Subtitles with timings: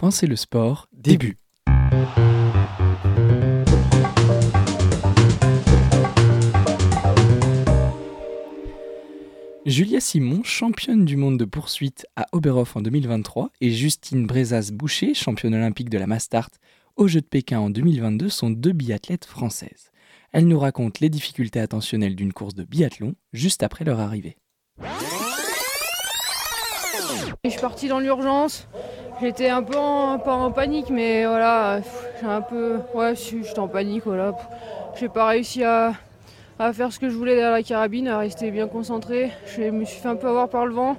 [0.00, 1.36] Pensez le sport, début.
[9.66, 15.54] Julia Simon, championne du monde de poursuite à Oberhof en 2023, et Justine Brezas-Boucher, championne
[15.54, 16.48] olympique de la Mastart
[16.96, 19.90] aux Jeux de Pékin en 2022, sont deux biathlètes françaises.
[20.32, 24.38] Elles nous racontent les difficultés attentionnelles d'une course de biathlon juste après leur arrivée.
[27.44, 28.66] Je suis partie dans l'urgence.
[29.20, 31.80] J'étais un peu en, panique, mais voilà,
[32.20, 32.78] j'ai un peu.
[32.94, 33.12] Ouais,
[33.58, 34.34] en panique, voilà.
[34.98, 35.92] J'ai pas réussi à,
[36.72, 39.30] faire ce que je voulais derrière la carabine, à rester bien concentré.
[39.44, 40.96] Je me suis fait un peu avoir par le vent.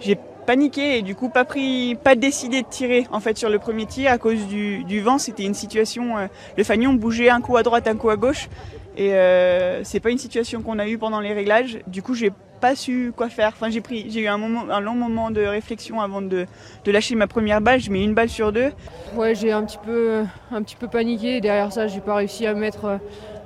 [0.00, 3.58] J'ai paniqué et du coup pas pris, pas décidé de tirer en fait sur le
[3.58, 5.18] premier tir à cause du, du vent.
[5.18, 8.48] C'était une situation, euh, le fanion bougeait un coup à droite, un coup à gauche
[8.96, 11.78] et euh, c'est pas une situation qu'on a eue pendant les réglages.
[11.88, 12.30] Du coup j'ai
[12.60, 13.52] pas su quoi faire.
[13.54, 16.46] Enfin, j'ai pris, j'ai eu un, moment, un long moment de réflexion avant de,
[16.84, 17.80] de, lâcher ma première balle.
[17.80, 18.72] Je mets une balle sur deux.
[19.14, 21.40] Ouais, j'ai un petit peu, un petit peu paniqué.
[21.40, 22.98] Derrière ça, j'ai pas réussi à mettre,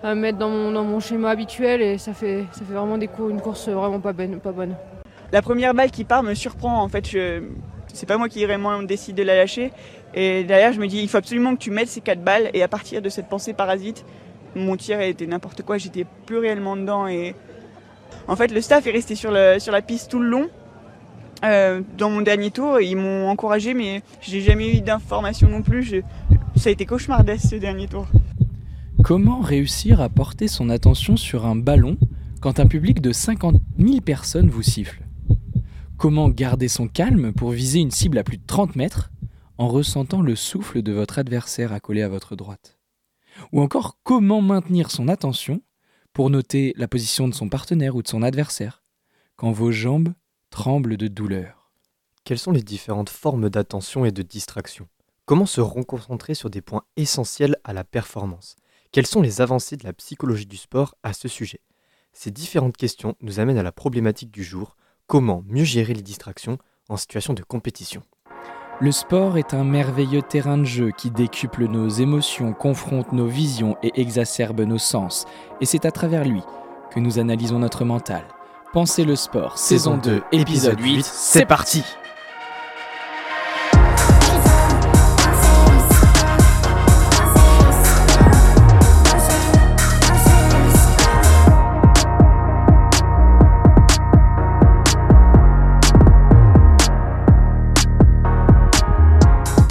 [0.03, 3.09] à mettre dans mon, dans mon schéma habituel et ça fait, ça fait vraiment des
[3.09, 4.75] cours, une course vraiment pas bonne, pas bonne.
[5.33, 6.83] La première balle qui part me surprend.
[6.83, 7.43] En fait, je,
[7.93, 9.73] c'est pas moi qui vraiment décide de la lâcher.
[10.15, 12.51] Et derrière, je me dis, il faut absolument que tu mettes ces quatre balles.
[12.55, 14.05] Et à partir de cette pensée parasite,
[14.55, 15.79] mon tir était n'importe quoi.
[15.79, 17.35] J'étais plus réellement dedans et
[18.29, 20.49] en fait, le staff est resté sur, sur la piste tout le long.
[21.45, 26.03] Euh, dans mon dernier tour, ils m'ont encouragé, mais j'ai jamais eu d'informations non plus.
[26.57, 28.07] Ça a été cauchemardesque ce dernier tour.
[29.03, 31.97] Comment réussir à porter son attention sur un ballon
[32.43, 35.03] quand un public de 50 000 personnes vous siffle?
[35.97, 39.11] Comment garder son calme pour viser une cible à plus de 30 mètres
[39.59, 42.79] en ressentant le souffle de votre adversaire accolé à votre droite?
[43.53, 45.63] Ou encore, comment maintenir son attention
[46.21, 48.83] pour noter la position de son partenaire ou de son adversaire,
[49.37, 50.13] quand vos jambes
[50.51, 51.73] tremblent de douleur.
[52.25, 54.87] Quelles sont les différentes formes d'attention et de distraction?
[55.25, 58.57] Comment se reconcentrer sur des points essentiels à la performance?
[58.93, 61.63] Quelles sont les avancées de la psychologie du sport à ce sujet?
[62.13, 66.59] Ces différentes questions nous amènent à la problématique du jour, comment mieux gérer les distractions
[66.91, 68.03] en situation de compétition?
[68.81, 73.77] Le sport est un merveilleux terrain de jeu qui décuple nos émotions, confronte nos visions
[73.83, 75.27] et exacerbe nos sens.
[75.61, 76.43] Et c'est à travers lui
[76.91, 78.23] que nous analysons notre mental.
[78.73, 81.85] Pensez le sport, saison 2, épisode 8, c'est parti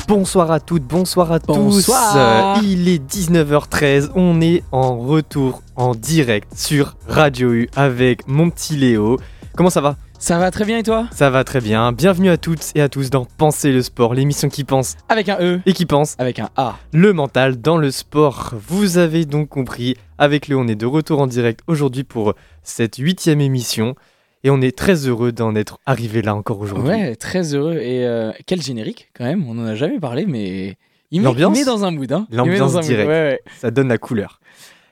[0.09, 2.59] Bonsoir à toutes, bonsoir à bonsoir.
[2.59, 2.65] tous.
[2.65, 8.75] Il est 19h13, on est en retour en direct sur Radio U avec mon petit
[8.75, 9.19] Léo.
[9.55, 9.97] Comment ça va?
[10.17, 11.07] Ça va très bien et toi?
[11.13, 11.91] Ça va très bien.
[11.91, 15.37] Bienvenue à toutes et à tous dans Penser le sport, l'émission qui pense avec un
[15.41, 16.77] E et qui pense avec un A.
[16.91, 18.55] Le mental dans le sport.
[18.67, 22.33] Vous avez donc compris, avec Léo on est de retour en direct aujourd'hui pour
[22.63, 23.93] cette huitième émission.
[24.43, 26.89] Et on est très heureux d'en être arrivé là encore aujourd'hui.
[26.89, 27.75] Ouais, très heureux.
[27.75, 30.77] Et euh, quel générique quand même, on n'en a jamais parlé, mais
[31.11, 32.11] il met, il met dans un mood.
[32.11, 32.27] Hein.
[32.31, 33.41] L'ambiance directe, ouais, ouais.
[33.59, 34.39] ça donne la couleur.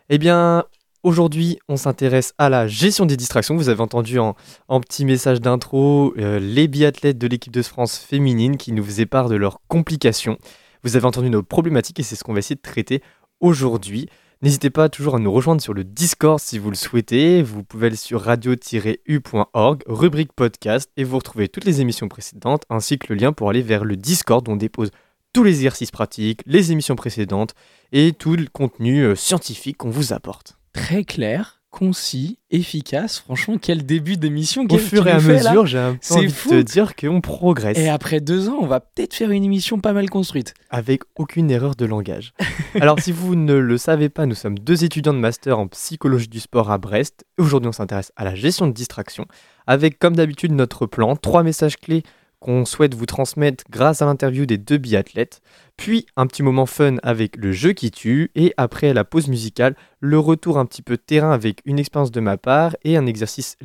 [0.09, 0.65] Eh bien,
[1.03, 3.55] aujourd'hui, on s'intéresse à la gestion des distractions.
[3.55, 4.35] Vous avez entendu en,
[4.67, 9.05] en petit message d'intro euh, les biathlètes de l'équipe de France féminine qui nous faisaient
[9.05, 10.37] part de leurs complications.
[10.83, 13.01] Vous avez entendu nos problématiques et c'est ce qu'on va essayer de traiter
[13.39, 14.07] aujourd'hui.
[14.43, 17.41] N'hésitez pas toujours à nous rejoindre sur le Discord si vous le souhaitez.
[17.41, 22.99] Vous pouvez aller sur radio-u.org, rubrique podcast, et vous retrouvez toutes les émissions précédentes, ainsi
[22.99, 24.91] que le lien pour aller vers le Discord où on dépose
[25.33, 27.55] tous les exercices pratiques, les émissions précédentes
[27.91, 30.59] et tout le contenu euh, scientifique qu'on vous apporte.
[30.71, 33.19] Très clair, concis, efficace.
[33.19, 34.65] Franchement, quel début d'émission.
[34.69, 37.77] Au fur et à mesure, j'ai envie de te dire qu'on progresse.
[37.77, 40.53] Et après deux ans, on va peut-être faire une émission pas mal construite.
[40.69, 42.33] Avec aucune erreur de langage.
[42.75, 46.29] Alors, si vous ne le savez pas, nous sommes deux étudiants de master en psychologie
[46.29, 47.25] du sport à Brest.
[47.37, 49.25] Aujourd'hui, on s'intéresse à la gestion de distraction.
[49.67, 52.03] Avec, comme d'habitude, notre plan, trois messages clés
[52.39, 55.41] qu'on souhaite vous transmettre grâce à l'interview des deux biathlètes,
[55.75, 59.75] puis un petit moment fun avec le jeu qui tue, et après la pause musicale,
[59.99, 63.57] le retour un petit peu terrain avec une expérience de ma part et un exercice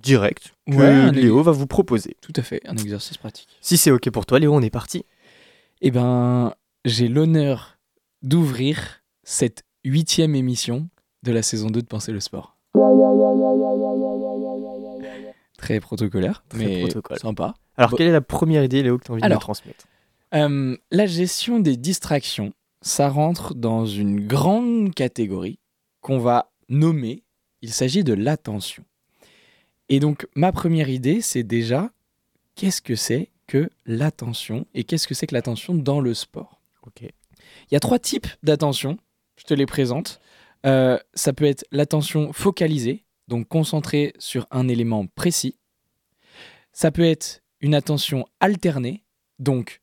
[0.00, 2.16] direct que Léo va vous proposer.
[2.20, 3.48] Tout à fait, un exercice pratique.
[3.60, 5.04] Si c'est ok pour toi, Léo, on est parti.
[5.82, 6.54] Eh ben,
[6.84, 7.78] j'ai l'honneur
[8.22, 10.88] d'ouvrir cette huitième émission
[11.22, 12.56] de la saison 2 de Penser le sport.
[15.58, 17.54] Très protocolaire, Très mais sympa.
[17.76, 19.86] Alors, quelle est la première idée, Léo, que tu as envie de transmettre
[20.34, 22.52] euh, La gestion des distractions,
[22.82, 25.58] ça rentre dans une grande catégorie
[26.00, 27.22] qu'on va nommer,
[27.62, 28.84] il s'agit de l'attention.
[29.88, 31.90] Et donc, ma première idée, c'est déjà,
[32.54, 36.60] qu'est-ce que c'est que l'attention et qu'est-ce que c'est que l'attention dans le sport?
[36.86, 37.02] Ok.
[37.02, 38.98] Il y a trois types d'attention,
[39.36, 40.20] je te les présente.
[40.64, 45.56] Euh, ça peut être l'attention focalisée, donc concentrée sur un élément précis.
[46.72, 49.04] Ça peut être une attention alternée,
[49.38, 49.80] donc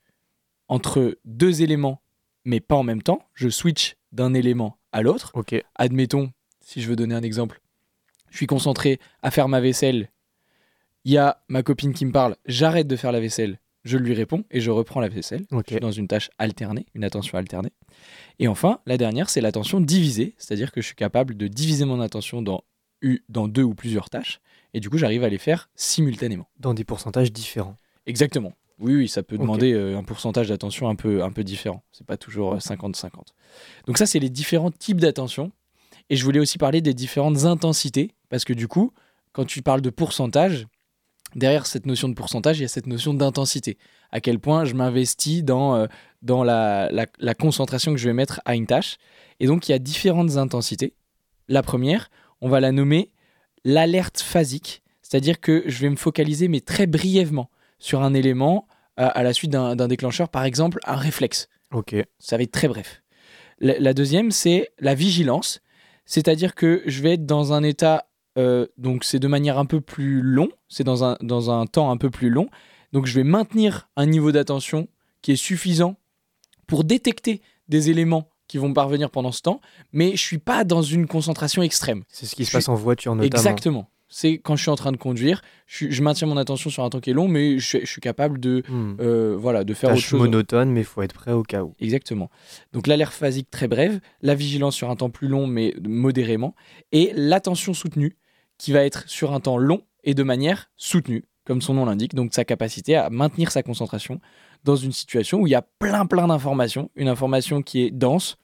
[0.68, 2.02] entre deux éléments,
[2.46, 3.26] mais pas en même temps.
[3.34, 5.34] Je switch d'un élément à l'autre.
[5.76, 6.32] Admettons,
[6.62, 7.62] si je veux donner un exemple,
[8.30, 10.12] je suis concentré à faire ma vaisselle.
[11.06, 14.14] Il y a ma copine qui me parle, j'arrête de faire la vaisselle, je lui
[14.14, 15.46] réponds et je reprends la vaisselle.
[15.50, 17.72] Je suis dans une tâche alternée, une attention alternée.
[18.38, 22.02] Et enfin, la dernière, c'est l'attention divisée, c'est-à-dire que je suis capable de diviser mon
[22.02, 22.64] attention dans
[23.48, 24.42] deux ou plusieurs tâches,
[24.74, 26.48] et du coup, j'arrive à les faire simultanément.
[26.60, 27.76] Dans des pourcentages différents.
[28.06, 28.54] Exactement.
[28.80, 31.84] Oui, oui, ça peut demander euh, un pourcentage d'attention un peu, un peu différent.
[31.92, 33.10] C'est pas toujours euh, 50-50.
[33.88, 35.52] Donc ça, c'est les différents types d'attention.
[36.10, 38.94] Et je voulais aussi parler des différentes intensités, parce que du coup,
[39.34, 40.66] quand tu parles de pourcentage,
[41.36, 43.78] derrière cette notion de pourcentage, il y a cette notion d'intensité.
[44.12, 45.88] À quel point je m'investis dans, euh,
[46.22, 48.98] dans la, la- la concentration que je vais mettre à une tâche.
[49.40, 50.94] Et donc, il y a différentes intensités.
[51.48, 52.10] La première,
[52.42, 53.12] on va la nommer
[53.64, 58.68] l'alerte phasique, c'est-à-dire que je vais me focaliser, mais très brièvement, sur un élément
[58.98, 61.48] à, à la suite d'un déclencheur, par exemple un réflexe.
[61.72, 61.96] Ok.
[62.20, 63.02] Ça va être très bref.
[63.60, 65.62] La, la deuxième, c'est la vigilance,
[66.06, 69.82] c'est-à-dire que je vais être dans un état, euh, donc c'est de manière un peu
[69.82, 72.50] plus long, c'est dans un, dans un temps un peu plus long,
[72.94, 74.88] donc je vais maintenir un niveau d'attention
[75.22, 75.96] qui est suffisant
[76.68, 79.62] pour détecter des éléments qui vont parvenir pendant ce temps,
[79.94, 82.04] mais je suis pas dans une concentration extrême.
[82.10, 83.28] C'est ce qui se Je passe en voiture notamment.
[83.28, 83.90] Exactement.
[84.12, 87.00] C'est quand je suis en train de conduire, je, maintiens mon attention sur un temps
[87.00, 88.96] qui est long, mais je, suis- je suis capable de, Hmm.
[89.00, 90.20] euh, voilà, de faire autre Tâche chose.
[90.20, 91.76] monotone, mais il faut être prêt au cas où.
[91.80, 92.32] Exactement.
[92.74, 96.56] Donc l'alerte phasique très brève, la vigilance sur un temps plus long mais modérément,
[96.92, 98.18] et l'attention soutenue
[98.58, 102.16] qui va être sur un temps long et de manière soutenue, comme son nom l'indique,
[102.16, 104.20] donc sa capacité à maintenir sa concentration
[104.64, 108.38] dans une situation où il y a plein plein d'informations, une information qui est dense,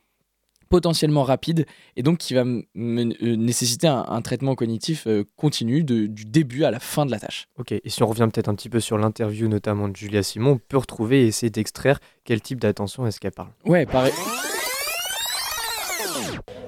[0.76, 6.06] potentiellement rapide, et donc qui va euh, nécessiter un, un traitement cognitif euh, continu de-
[6.08, 7.48] du début à la fin de la tâche.
[7.58, 10.52] Ok, et si on revient peut-être un petit peu sur l'interview notamment de Julia Simon,
[10.52, 13.52] on peut retrouver et essayer d'extraire quel type d'attention est-ce qu'elle parle.
[13.66, 14.12] Ouais, pareil.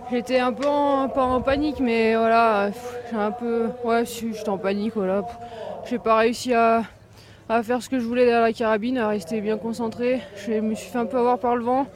[0.10, 2.72] J'étais un peu en, pas en panique, mais voilà,
[3.12, 3.68] j'ai un peu.
[3.84, 5.26] Ouais, si, j'étais en panique, voilà.
[5.90, 6.84] J'ai pas réussi à,
[7.50, 10.22] à faire ce que je voulais derrière la carabine, à rester bien concentré.
[10.38, 11.88] Je me suis fait un peu avoir par le vent.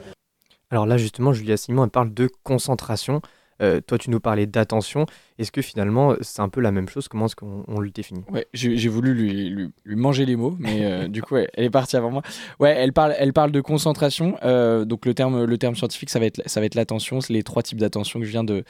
[0.72, 3.20] Alors là justement, Julia Simon, elle parle de concentration.
[3.60, 5.04] Euh, toi, tu nous parlais d'attention.
[5.38, 7.06] Est-ce que finalement, c'est un peu la même chose?
[7.06, 8.24] Comment est-ce qu'on on le définit?
[8.32, 11.70] Ouais, j'ai voulu lui, lui, lui manger les mots, mais euh, du coup, elle est
[11.70, 12.22] partie avant moi.
[12.58, 14.36] Ouais, elle parle, elle parle de concentration.
[14.42, 17.20] euh, donc le terme, le terme scientifique, ça va être, ça va être l'attention.
[17.20, 18.64] C'est les trois types d'attention que je viens de,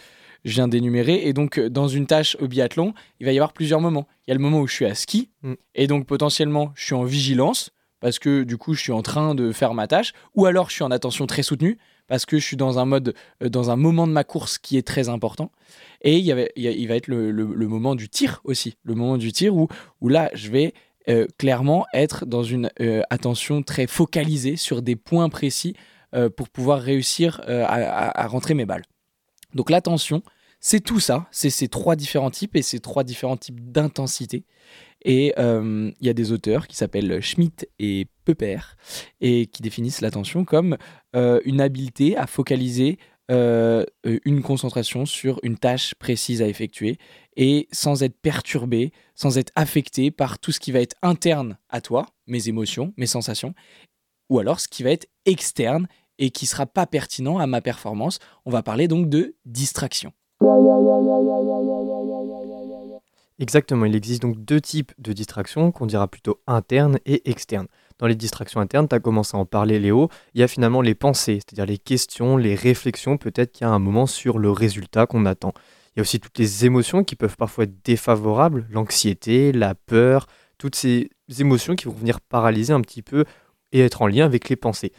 [0.44, 1.26] je viens d'énumérer.
[1.26, 4.08] Et donc, dans une tâche au biathlon, il va y avoir plusieurs moments.
[4.26, 5.54] Il y a le moment où je suis à ski, Mm.
[5.76, 7.70] et donc potentiellement, je suis en vigilance
[8.00, 10.74] parce que du coup, je suis en train de faire ma tâche, ou alors je
[10.74, 11.78] suis en attention très soutenue
[12.08, 14.76] parce que je suis dans un mode, euh, dans un moment de ma course qui
[14.76, 15.50] est très important.
[16.02, 17.32] Et il, va être le,
[17.68, 19.68] moment du tir aussi, le moment du tir où,
[20.02, 20.74] là, je vais
[21.08, 25.74] euh, clairement être dans une euh, attention très focalisée sur des points précis
[26.36, 28.82] pour pouvoir réussir à rentrer mes balles.
[29.54, 30.22] Donc l'attention,
[30.64, 34.44] c'est tout ça, c'est ces trois différents types et ces trois différents types d'intensité.
[35.04, 38.58] Et euh, il y a des auteurs qui s'appellent Schmitt et Pepper
[39.20, 40.78] et qui définissent l'attention comme
[41.16, 42.98] euh, une habileté à focaliser
[43.32, 46.96] euh, une concentration sur une tâche précise à effectuer
[47.36, 51.80] et sans être perturbé, sans être affecté par tout ce qui va être interne à
[51.80, 53.52] toi, mes émotions, mes sensations,
[54.30, 58.20] ou alors ce qui va être externe et qui sera pas pertinent à ma performance.
[58.44, 60.12] On va parler donc de distraction.
[63.38, 67.66] Exactement, il existe donc deux types de distractions qu'on dira plutôt internes et externes.
[67.98, 70.80] Dans les distractions internes, tu as commencé à en parler Léo, il y a finalement
[70.80, 74.50] les pensées, c'est-à-dire les questions, les réflexions peut-être qu'il y a un moment sur le
[74.50, 75.52] résultat qu'on attend.
[75.94, 80.26] Il y a aussi toutes les émotions qui peuvent parfois être défavorables, l'anxiété, la peur,
[80.58, 83.24] toutes ces émotions qui vont venir paralyser un petit peu
[83.72, 84.92] et être en lien avec les pensées.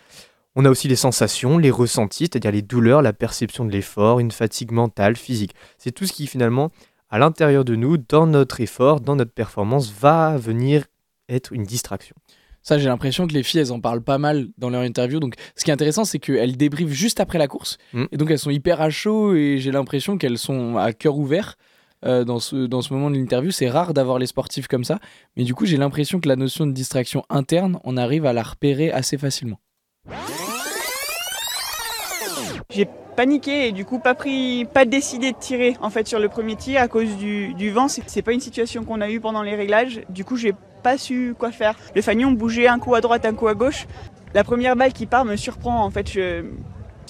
[0.56, 4.32] On a aussi les sensations, les ressentis, c'est-à-dire les douleurs, la perception de l'effort, une
[4.32, 5.56] fatigue mentale, physique.
[5.78, 6.72] C'est tout ce qui finalement
[7.14, 10.86] à l'intérieur de nous, dans notre effort, dans notre performance, va venir
[11.30, 12.16] être une distraction.
[12.64, 15.20] Ça, j'ai l'impression que les filles, elles en parlent pas mal dans leur interview.
[15.20, 17.78] Donc, ce qui est intéressant, c'est qu'elles débriefent juste après la course.
[17.94, 18.06] Mm.
[18.12, 21.56] Et donc, elles sont hyper à chaud et j'ai l'impression qu'elles sont à cœur ouvert
[22.04, 23.52] euh, dans, ce, dans ce moment de l'interview.
[23.52, 24.98] C'est rare d'avoir les sportifs comme ça.
[25.38, 28.42] Mais du coup, j'ai l'impression que la notion de distraction interne, on arrive à la
[28.42, 29.60] repérer assez facilement.
[32.74, 36.28] J'ai paniqué et du coup pas pris, pas décidé de tirer en fait sur le
[36.28, 37.88] premier tir à cause du, du vent.
[37.88, 40.02] C'est pas une situation qu'on a eue pendant les réglages.
[40.10, 41.76] Du coup j'ai pas su quoi faire.
[41.96, 43.86] Le fanion bougeait un coup à droite, un coup à gauche.
[44.34, 45.84] La première balle qui part me surprend.
[45.84, 46.44] En fait, je...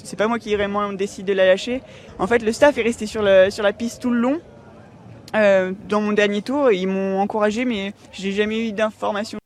[0.03, 1.81] c'est pas moi qui vraiment décide de la lâcher.
[2.19, 3.49] En fait, le staff est resté sur, le...
[3.49, 4.39] sur la piste tout le long.
[5.35, 9.39] Euh, dans mon dernier tour, ils m'ont encouragé, mais j'ai jamais eu d'informations.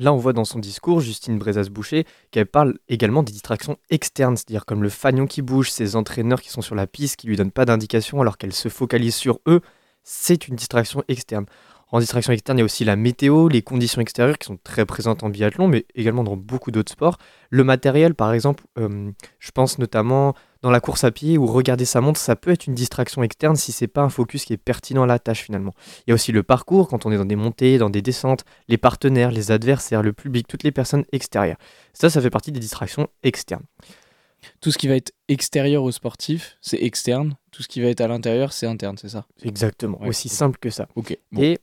[0.00, 4.64] Là, on voit dans son discours Justine Brezas-Boucher qu'elle parle également des distractions externes, c'est-à-dire
[4.64, 7.50] comme le fanion qui bouge, ses entraîneurs qui sont sur la piste, qui lui donnent
[7.50, 9.60] pas d'indication alors qu'elle se focalise sur eux,
[10.02, 11.44] c'est une distraction externe.
[11.92, 14.86] En distraction externe, il y a aussi la météo, les conditions extérieures qui sont très
[14.86, 17.18] présentes en biathlon, mais également dans beaucoup d'autres sports.
[17.50, 21.84] Le matériel, par exemple, euh, je pense notamment dans la course à pied ou regarder
[21.84, 24.56] sa montre, ça peut être une distraction externe si c'est pas un focus qui est
[24.58, 25.72] pertinent à la tâche finalement.
[26.06, 28.44] Il y a aussi le parcours quand on est dans des montées, dans des descentes,
[28.68, 31.56] les partenaires, les adversaires, le public, toutes les personnes extérieures.
[31.92, 33.64] Ça, ça fait partie des distractions externes.
[34.60, 37.34] Tout ce qui va être extérieur au sportif, c'est externe.
[37.50, 39.26] Tout ce qui va être à l'intérieur, c'est interne, c'est ça?
[39.42, 40.88] Exactement, Ouais, aussi simple que ça.
[40.94, 41.16] Ok.
[41.32, 41.42] bon.
[41.42, 41.58] Et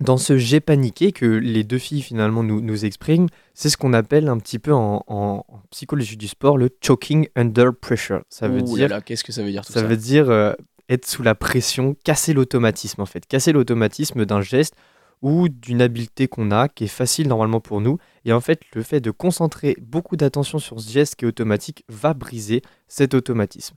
[0.00, 3.92] dans ce j'ai paniqué que les deux filles finalement nous, nous expriment, c'est ce qu'on
[3.94, 8.20] appelle un petit peu en, en- en psychologie du sport le choking under pressure.
[8.28, 10.52] Ça veut Ouh dire, qu'est-ce que ça veut dire tout ça ça, veut dire euh,
[10.88, 14.74] être sous la pression, casser l'automatisme en fait, casser l'automatisme d'un geste
[15.22, 17.96] ou d'une habileté qu'on a qui est facile normalement pour nous.
[18.26, 21.84] Et en fait, le fait de concentrer beaucoup d'attention sur ce geste qui est automatique
[21.88, 23.76] va briser cet automatisme.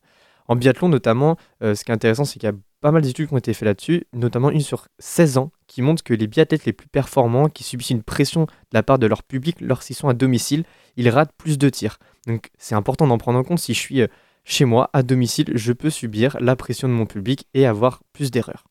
[0.49, 3.27] En biathlon notamment, euh, ce qui est intéressant, c'est qu'il y a pas mal d'études
[3.29, 6.65] qui ont été faites là-dessus, notamment une sur 16 ans, qui montre que les biathlètes
[6.65, 10.09] les plus performants, qui subissent une pression de la part de leur public lorsqu'ils sont
[10.09, 10.65] à domicile,
[10.97, 11.99] ils ratent plus de tirs.
[12.27, 13.59] Donc c'est important d'en prendre en compte.
[13.59, 14.07] Si je suis euh,
[14.43, 18.31] chez moi, à domicile, je peux subir la pression de mon public et avoir plus
[18.31, 18.65] d'erreurs.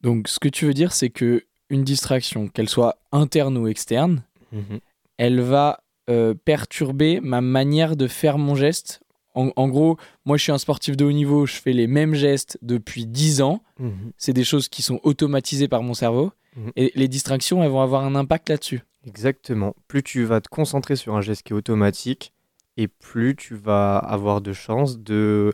[0.00, 4.24] Donc, ce que tu veux dire, c'est que une distraction, qu'elle soit interne ou externe,
[5.16, 5.80] elle va
[6.10, 9.02] euh, perturber ma manière de faire mon geste.
[9.34, 12.14] En, en gros, moi, je suis un sportif de haut niveau, je fais les mêmes
[12.14, 13.62] gestes depuis 10 ans.
[13.78, 14.12] Mhm.
[14.16, 16.32] C'est des choses qui sont automatisées par mon cerveau.
[16.56, 16.72] Mhm.
[16.76, 18.82] Et les distractions, elles vont avoir un impact là-dessus.
[19.06, 19.74] Exactement.
[19.88, 22.32] Plus tu vas te concentrer sur un geste qui est automatique,
[22.76, 25.52] et plus tu vas avoir de chances de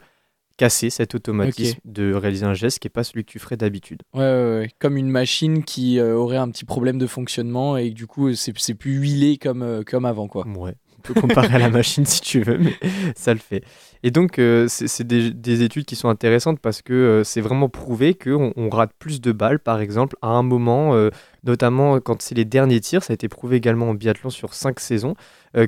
[0.57, 4.03] casser cet automatisme, de réaliser un geste qui n'est pas celui que tu ferais d'habitude.
[4.13, 4.71] Ouais, ouais, ouais.
[4.81, 8.35] Comme une machine qui euh, aurait un petit problème de fonctionnement et que du coup,
[8.35, 10.47] c'est c'est plus huilé comme, euh, comme avant, quoi.
[10.49, 10.75] Ouais.
[10.99, 12.75] On peut comparer à la machine si tu veux, mais
[13.15, 13.63] ça le fait.
[14.03, 17.69] Et donc, euh, c'est des, des études qui sont intéressantes parce que euh, c'est vraiment
[17.69, 21.11] prouvé qu'on on rate plus de balles, par exemple, à un moment, euh,
[21.45, 24.81] notamment quand c'est les derniers tirs, ça a été prouvé également en biathlon sur cinq
[24.81, 25.15] saisons,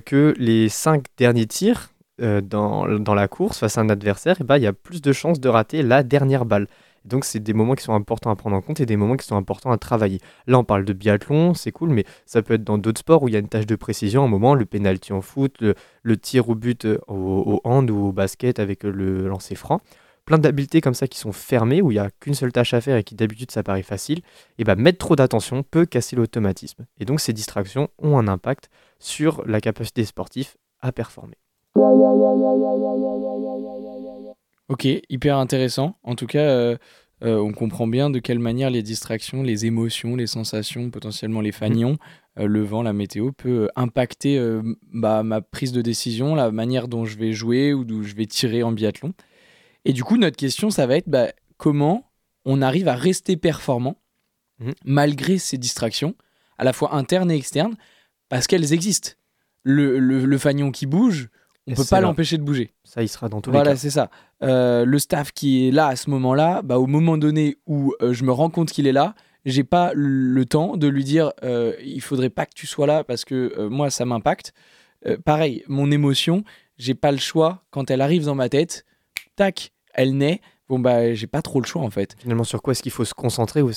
[0.05, 4.59] que les cinq derniers tirs dans, dans la course face à un adversaire, eh ben,
[4.59, 6.67] il y a plus de chances de rater la dernière balle.
[7.05, 9.27] Donc, c'est des moments qui sont importants à prendre en compte et des moments qui
[9.27, 10.21] sont importants à travailler.
[10.47, 13.29] Là, on parle de biathlon, c'est cool, mais ça peut être dans d'autres sports où
[13.29, 14.25] il y a une tâche de précision.
[14.25, 18.13] Un moment, le penalty en foot, le, tir au but euh, au, hand ou au
[18.13, 19.81] basket avec euh, le lancer franc.
[20.27, 22.81] Plein d'habiletés comme ça qui sont fermées, où il n'y a qu'une seule tâche à
[22.81, 24.21] faire et qui d'habitude ça paraît facile.
[24.59, 26.87] Et ben mettre trop d'attention peut casser l'automatisme.
[27.01, 31.37] Et donc ces distractions ont un impact sur la capacité des sportifs à performer.
[34.71, 35.99] Ok, hyper intéressant.
[36.03, 36.77] En tout cas, euh,
[37.23, 41.53] euh, on comprend bien de quelle manière les distractions, les émotions, les sensations, potentiellement les
[41.53, 41.99] fanions,
[42.39, 44.41] euh, le vent, la météo, peut impacter
[44.93, 48.27] bah, ma prise de décision, la manière dont je vais jouer ou d'où je vais
[48.27, 49.13] tirer en biathlon.
[49.85, 52.11] Et du coup, notre question, ça va être bah, comment
[52.45, 53.97] on arrive à rester performant
[54.61, 54.75] Mhm.
[54.85, 56.15] malgré ces distractions,
[56.59, 57.77] à la fois internes et externes,
[58.29, 59.13] parce qu'elles existent.
[59.63, 61.29] Le, le, le fanion qui bouge,
[61.73, 62.73] on peut pas l'empêcher de bouger.
[62.85, 63.81] Ça, il sera dans tous Voilà, les cas.
[63.81, 64.11] c'est ça.
[64.43, 68.13] Euh, le staff qui est là à ce moment-là, bah, au moment donné où euh,
[68.13, 71.75] je me rends compte qu'il est là, j'ai pas le temps de lui dire euh,
[71.83, 74.53] il faudrait pas que tu sois là parce que euh, moi ça m'impacte.
[75.25, 76.45] Pareil, mon émotion,
[76.77, 78.85] j'ai pas le choix quand elle arrive dans ma tête.
[79.35, 80.43] Tac, elle naît.
[80.69, 82.17] Bon bah j'ai pas trop le choix en fait.
[82.19, 83.71] Finalement, sur quoi est-ce qu'il faut se concentrer ou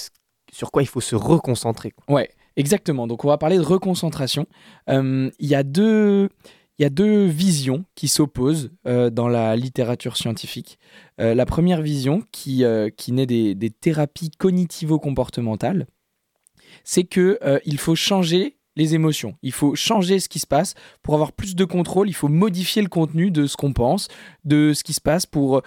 [0.51, 2.13] sur quoi il faut se reconcentrer quoi?
[2.13, 3.07] Ouais, exactement.
[3.07, 4.47] Donc on va parler de reconcentration.
[4.89, 6.27] Il y a deux.
[6.79, 10.79] Il y a deux visions qui s'opposent euh, dans la littérature scientifique.
[11.21, 15.85] Euh, la première vision, qui, euh, qui naît des, des thérapies cognitivo-comportementales,
[16.83, 19.35] c'est euh, il faut changer les émotions.
[19.43, 22.09] Il faut changer ce qui se passe pour avoir plus de contrôle.
[22.09, 24.07] Il faut modifier le contenu de ce qu'on pense,
[24.43, 25.61] de ce qui se passe pour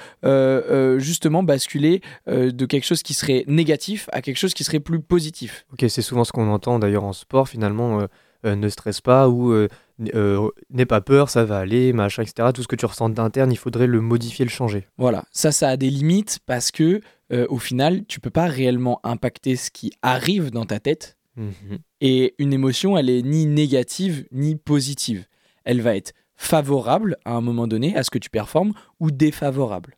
[0.99, 5.67] justement basculer de quelque chose qui serait négatif à quelque chose qui serait plus positif.
[5.73, 8.09] Ok, c'est souvent ce qu'on entend d'ailleurs en sport, finalement,
[8.55, 9.69] ne stresse pas ou euh,
[10.15, 12.51] euh, n'aie pas peur, ça va aller, machin, etc.
[12.55, 14.87] Tout ce que tu ressens d'interne, il faudrait le modifier, le changer.
[14.99, 17.01] Voilà, ça, ça a des limites parce que
[17.33, 21.17] euh, au final, tu peux pas réellement impacter ce qui arrive dans ta tête.
[21.37, 21.79] Mhm.
[22.01, 25.27] Et une émotion, elle est ni négative ni positive.
[25.65, 29.97] Elle va être favorable à un moment donné à ce que tu performes ou défavorable.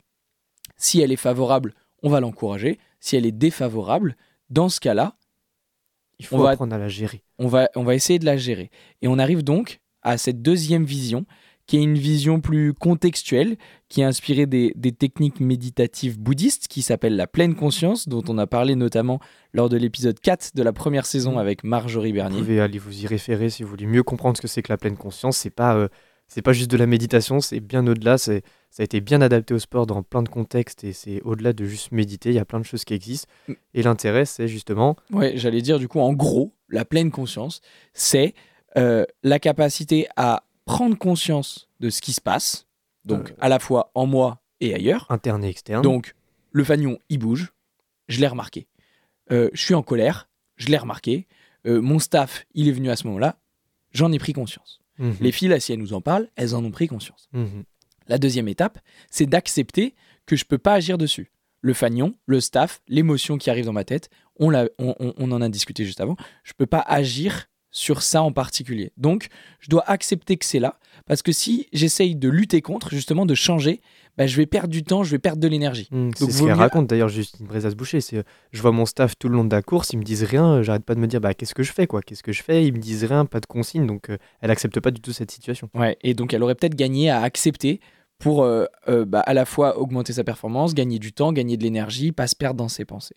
[0.76, 2.78] Si elle est favorable, on va l'encourager.
[3.00, 4.16] Si elle est défavorable,
[4.50, 5.16] dans ce cas-là,
[6.18, 7.22] Il faut On va- apprendre à la gérer.
[7.38, 8.70] on va, on va essayer de la gérer.
[9.02, 11.24] Et on arrive donc à cette deuxième vision,
[11.66, 13.56] qui est une vision plus contextuelle,
[13.90, 18.38] qui est inspirée des, des techniques méditatives bouddhistes, qui s'appelle la pleine conscience, dont on
[18.38, 19.20] a parlé notamment
[19.52, 22.38] lors de l'épisode 4 de la première saison avec Marjorie Vous Bernier.
[22.38, 24.78] pouvez aller vous y référer si vous voulez mieux comprendre ce que c'est que la
[24.78, 25.36] pleine conscience.
[25.36, 25.88] C'est pas, euh,
[26.26, 28.16] c'est pas juste de la méditation, c'est bien au-delà.
[28.16, 31.52] C'est, ça a été bien adapté au sport dans plein de contextes et c'est au-delà
[31.52, 32.28] de juste méditer.
[32.30, 33.28] Il y a plein de choses qui existent.
[33.48, 33.52] Mm.
[33.74, 37.60] Et l'intérêt, c'est justement Ouais, j'allais dire du coup, en gros, la pleine conscience,
[37.92, 38.34] c'est
[38.76, 42.66] euh, la capacité à prendre conscience de ce qui se passe,
[43.04, 43.34] donc Euh.
[43.40, 45.06] à la fois en moi et ailleurs.
[45.10, 45.82] interne et externe.
[45.82, 46.14] Donc,
[46.52, 47.52] le fanion, il bouge,
[48.08, 48.66] je l'ai remarqué.
[49.32, 51.26] Euh, je suis en colère, je l'ai remarqué.
[51.64, 53.36] Mon staff, il est venu à ce moment-là,
[53.92, 54.80] j'en ai pris conscience.
[54.98, 55.16] Mhm.
[55.20, 57.28] Les filles, là, si elles nous en parlent, elles en ont pris conscience.
[57.32, 57.64] Mhm.
[58.08, 58.78] La deuxième étape,
[59.10, 59.94] c'est d'accepter
[60.26, 61.30] que je peux pas agir dessus.
[61.60, 65.32] Le fanion, le staff, l'émotion qui arrive dans ma tête, on, l'a- on, on- on
[65.32, 68.92] en a discuté juste avant, je peux pas agir sur ça en particulier.
[68.96, 69.28] Donc,
[69.60, 73.34] je dois accepter que c'est là, parce que si j'essaye de lutter contre, justement de
[73.34, 73.82] changer,
[74.16, 75.86] bah, je vais perdre du temps, je vais perdre de l'énergie.
[75.90, 79.18] Mm, c'est ce qu'elle mieux- raconte d'ailleurs, Justine Breza boucher C'est, je vois mon staff
[79.18, 81.20] tout le long de la course, ils me disent rien, j'arrête pas de me dire
[81.20, 83.40] bah, qu'est-ce que je fais, quoi, qu'est-ce que je fais, ils me disent rien, pas
[83.40, 85.68] de consigne, donc euh, elle accepte pas du tout cette situation.
[85.74, 87.80] Ouais, et donc elle aurait peut-être gagné à accepter
[88.18, 91.62] pour euh, euh, bah, à la fois augmenter sa performance, gagner du temps, gagner de
[91.62, 93.16] l'énergie, pas se perdre dans ses pensées.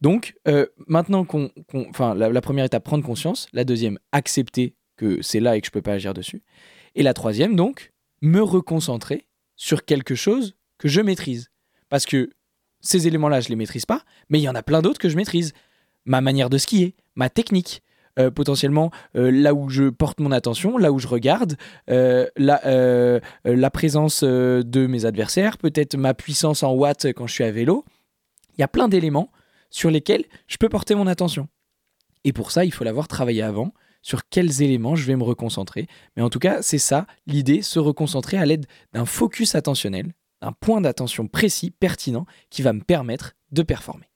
[0.00, 5.22] Donc euh, maintenant qu'on, qu'on- la, la première étape prendre conscience, la deuxième accepter que
[5.22, 6.42] c'est là et que je peux pas agir dessus,
[6.94, 9.26] et la troisième donc me reconcentrer
[9.56, 11.50] sur quelque chose que je maîtrise,
[11.88, 12.30] parce que
[12.80, 15.16] ces éléments-là je les maîtrise pas, mais il y en a plein d'autres que je
[15.16, 15.52] maîtrise,
[16.04, 17.82] ma manière de skier, ma technique.
[18.18, 21.56] Euh, potentiellement euh, là où je porte mon attention, là où je regarde,
[21.90, 22.60] euh, la,
[23.44, 27.84] la présence de mes adversaires, peut-être ma puissance en watts quand je suis à vélo.
[28.56, 29.30] Il y a plein d'éléments
[29.70, 31.48] sur lesquels je peux porter mon attention.
[32.24, 35.88] Et pour ça, il faut l'avoir travaillé avant, sur quels éléments je vais me reconcentrer.
[36.16, 40.52] Mais en tout cas, c'est ça l'idée, se reconcentrer à l'aide d'un focus attentionnel, d'un
[40.52, 44.08] point d'attention précis, pertinent, qui va me permettre de performer.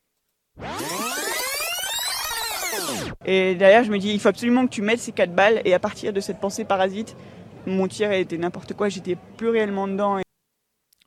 [3.24, 5.60] Et derrière, je me dis, il faut absolument que tu mettes ces quatre balles.
[5.64, 7.16] Et à partir de cette pensée parasite,
[7.66, 8.88] mon tir était n'importe quoi.
[8.88, 10.18] J'étais plus réellement dedans.
[10.18, 10.22] Et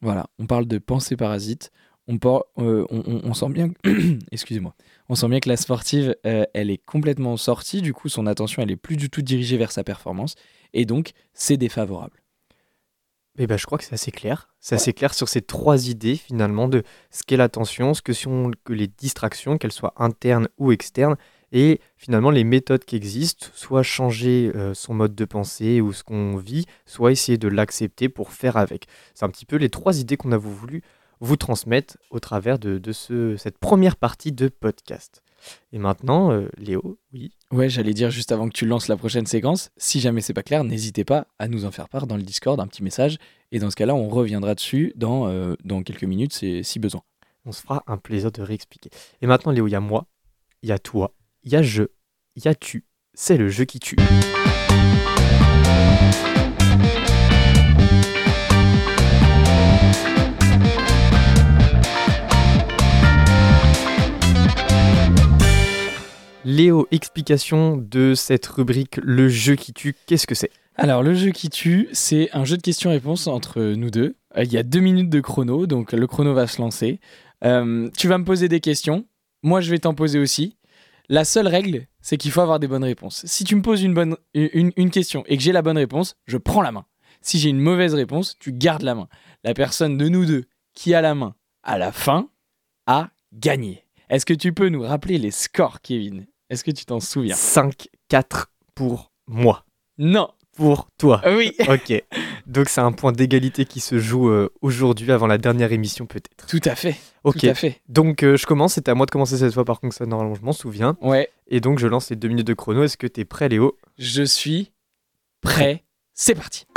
[0.02, 1.72] Voilà, on parle de pensée parasite.
[2.08, 4.74] On, par- euh, on, on- on sent bien, que- excusez-moi,
[5.08, 7.82] on sent bien que la sportive, euh, elle est complètement sortie.
[7.82, 10.36] Du coup, son attention, elle est plus du tout dirigée vers sa performance,
[10.74, 12.18] et donc c'est défavorable.
[13.38, 14.50] Et ben, je crois que c'est assez clair.
[14.60, 18.52] C'est assez clair sur ces trois idées finalement de ce qu'est l'attention, ce que sont
[18.66, 21.16] que les distractions, qu'elles soient internes ou externes,
[21.52, 26.04] et finalement les méthodes qui existent, soit changer euh, son mode de pensée ou ce
[26.04, 28.86] qu'on vit, soit essayer de l'accepter pour faire avec.
[29.14, 30.82] C'est un petit peu les trois idées qu'on a voulu
[31.20, 35.22] vous transmettre au travers de, de ce, cette première partie de podcast.
[35.72, 39.26] Et maintenant, euh, Léo, oui, Ouais, j'allais dire juste avant que tu lances la prochaine
[39.26, 42.24] séquence, si jamais c'est pas clair, n'hésitez pas à nous en faire part dans le
[42.24, 43.18] Discord, un petit message,
[43.52, 47.02] et dans ce cas-là, on reviendra dessus dans, euh, dans quelques minutes si besoin.
[47.46, 48.90] on se fera un plaisir de réexpliquer.
[49.22, 50.06] Et maintenant, Léo, il y a moi,
[50.62, 51.84] il y a toi, il y a je,
[52.36, 52.86] il y a tu.
[53.14, 53.96] C'est le jeu qui tue.
[66.44, 70.50] Léo, explication de cette rubrique Le jeu qui tue, qu'est-ce que c'est?
[70.76, 74.16] Alors, le jeu qui tue, c'est un jeu de questions-réponses entre nous deux.
[74.38, 77.00] Euh, Il y a deux minutes de chrono, donc le chrono va se lancer.
[77.44, 79.06] Euh, tu vas me poser des questions,
[79.44, 80.58] moi je vais t'en poser aussi.
[81.12, 83.26] La seule règle, c'est qu'il faut avoir des bonnes réponses.
[83.26, 86.16] Si tu me poses une, bonne, une, une question et que j'ai la bonne réponse,
[86.26, 86.86] je prends la main.
[87.20, 89.10] Si j'ai une mauvaise réponse, tu gardes la main.
[89.44, 92.30] La personne de nous deux qui a la main à la fin
[92.88, 93.86] a gagné.
[94.10, 96.28] Est-ce que tu peux nous rappeler les scores, Kevin?
[96.50, 97.36] Est-ce que tu t'en souviens?
[97.36, 99.66] 5-4 pour moi.
[99.98, 100.30] Non
[100.62, 101.24] Pour toi.
[101.26, 102.04] Oui Ok.
[102.46, 106.46] Donc c'est un point d'égalité qui se joue euh, aujourd'hui avant la dernière émission peut-être.
[106.48, 106.98] Tout à fait.
[107.24, 107.40] Ok.
[107.40, 107.82] Tout à fait.
[107.90, 110.36] Donc euh, je commence, c'était à moi de commencer cette fois par contre ça normalement
[110.36, 110.98] je m'en souviens.
[111.02, 112.84] Ouais, Et donc je lance les deux minutes de chrono.
[112.84, 113.76] Est-ce que t'es prêt Léo?
[113.98, 114.72] Je suis
[115.42, 115.84] prêt.
[116.14, 116.68] C'est parti.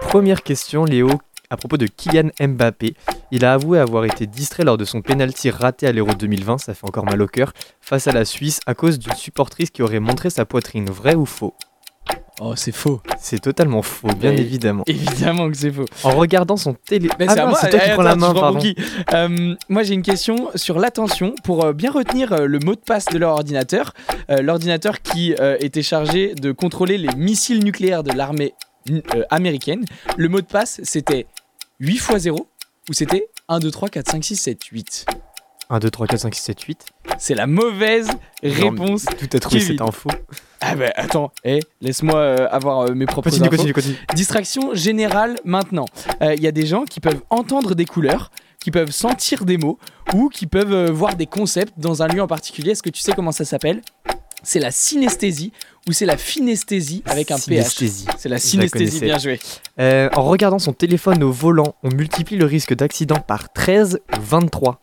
[0.00, 1.10] Première question Léo
[1.48, 2.94] à propos de Kylian Mbappé.
[3.30, 6.74] Il a avoué avoir été distrait lors de son penalty raté à l'Euro 2020, ça
[6.74, 10.00] fait encore mal au cœur, face à la Suisse à cause d'une supportrice qui aurait
[10.00, 10.90] montré sa poitrine.
[10.90, 11.54] Vrai ou faux?
[12.42, 13.02] Oh, c'est faux.
[13.20, 14.82] C'est totalement faux, bien Mais- évidemment.
[14.86, 15.84] Évidemment que c'est faux.
[16.04, 17.08] En regardant son télé...
[17.18, 18.60] Mais Ah c'est toi qui Eh, prends la main, pardon.
[19.12, 22.80] Euh, moi, j'ai une question sur l'attention pour euh, bien retenir euh, le mot de
[22.80, 23.92] passe de leur ordinateur.
[24.28, 28.54] L'ordinateur qui était chargé de contrôler les missiles nucléaires de l'armée
[29.28, 29.84] américaine.
[30.16, 31.26] Le mot de passe, c'était
[31.80, 32.46] 8 x 0
[32.88, 35.06] ou c'était 1, 2, 3, 4, 5, 6, 7, 8
[35.70, 36.84] 1, 2, 3, 4, 5, 6, 7, 8.
[37.18, 38.08] C'est la mauvaise
[38.42, 39.04] Non, réponse.
[39.18, 40.10] Tout a trouvé cette info.
[40.60, 43.56] Ah bah attends, eh, laisse-moi euh, avoir euh, mes propres Continue, infos.
[43.56, 43.96] continue, continue.
[44.14, 45.86] Distraction générale maintenant.
[46.22, 48.30] Euh, Il y a des gens qui peuvent entendre des couleurs,
[48.62, 49.78] qui peuvent sentir des mots
[50.12, 52.72] ou qui peuvent euh, voir des concepts dans un lieu en particulier.
[52.72, 53.80] Est-ce que tu sais comment ça s'appelle?
[54.42, 55.52] C'est la synesthésie
[55.88, 58.06] ou c'est la finesthésie avec un PH Synesthésie.
[58.18, 59.38] C'est la synesthésie, bien joué.
[59.78, 64.20] Euh, en regardant son téléphone au volant, on multiplie le risque d'accident par 13 ou
[64.22, 64.80] 23.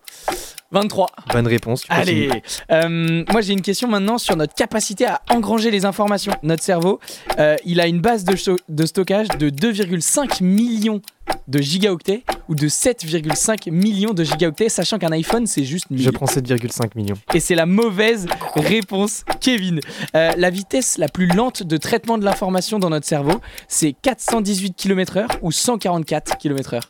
[0.71, 1.07] 23.
[1.31, 1.83] Bonne réponse.
[1.89, 2.29] Allez,
[2.71, 6.33] Euh, moi j'ai une question maintenant sur notre capacité à engranger les informations.
[6.43, 6.99] Notre cerveau,
[7.39, 11.01] euh, il a une base de, stockage de 2,5 millions
[11.47, 16.01] de gigaoctets ou de 7,5 millions de gigaoctets, sachant qu'un iPhone c'est juste 1000.
[16.01, 17.15] Je prends 7,5 millions.
[17.33, 19.79] Et c'est la mauvaise réponse, Kevin.
[20.15, 24.73] Euh, la vitesse la plus lente de traitement de l'information dans notre cerveau, c'est 418
[24.75, 26.81] km/h ou 144 km/h.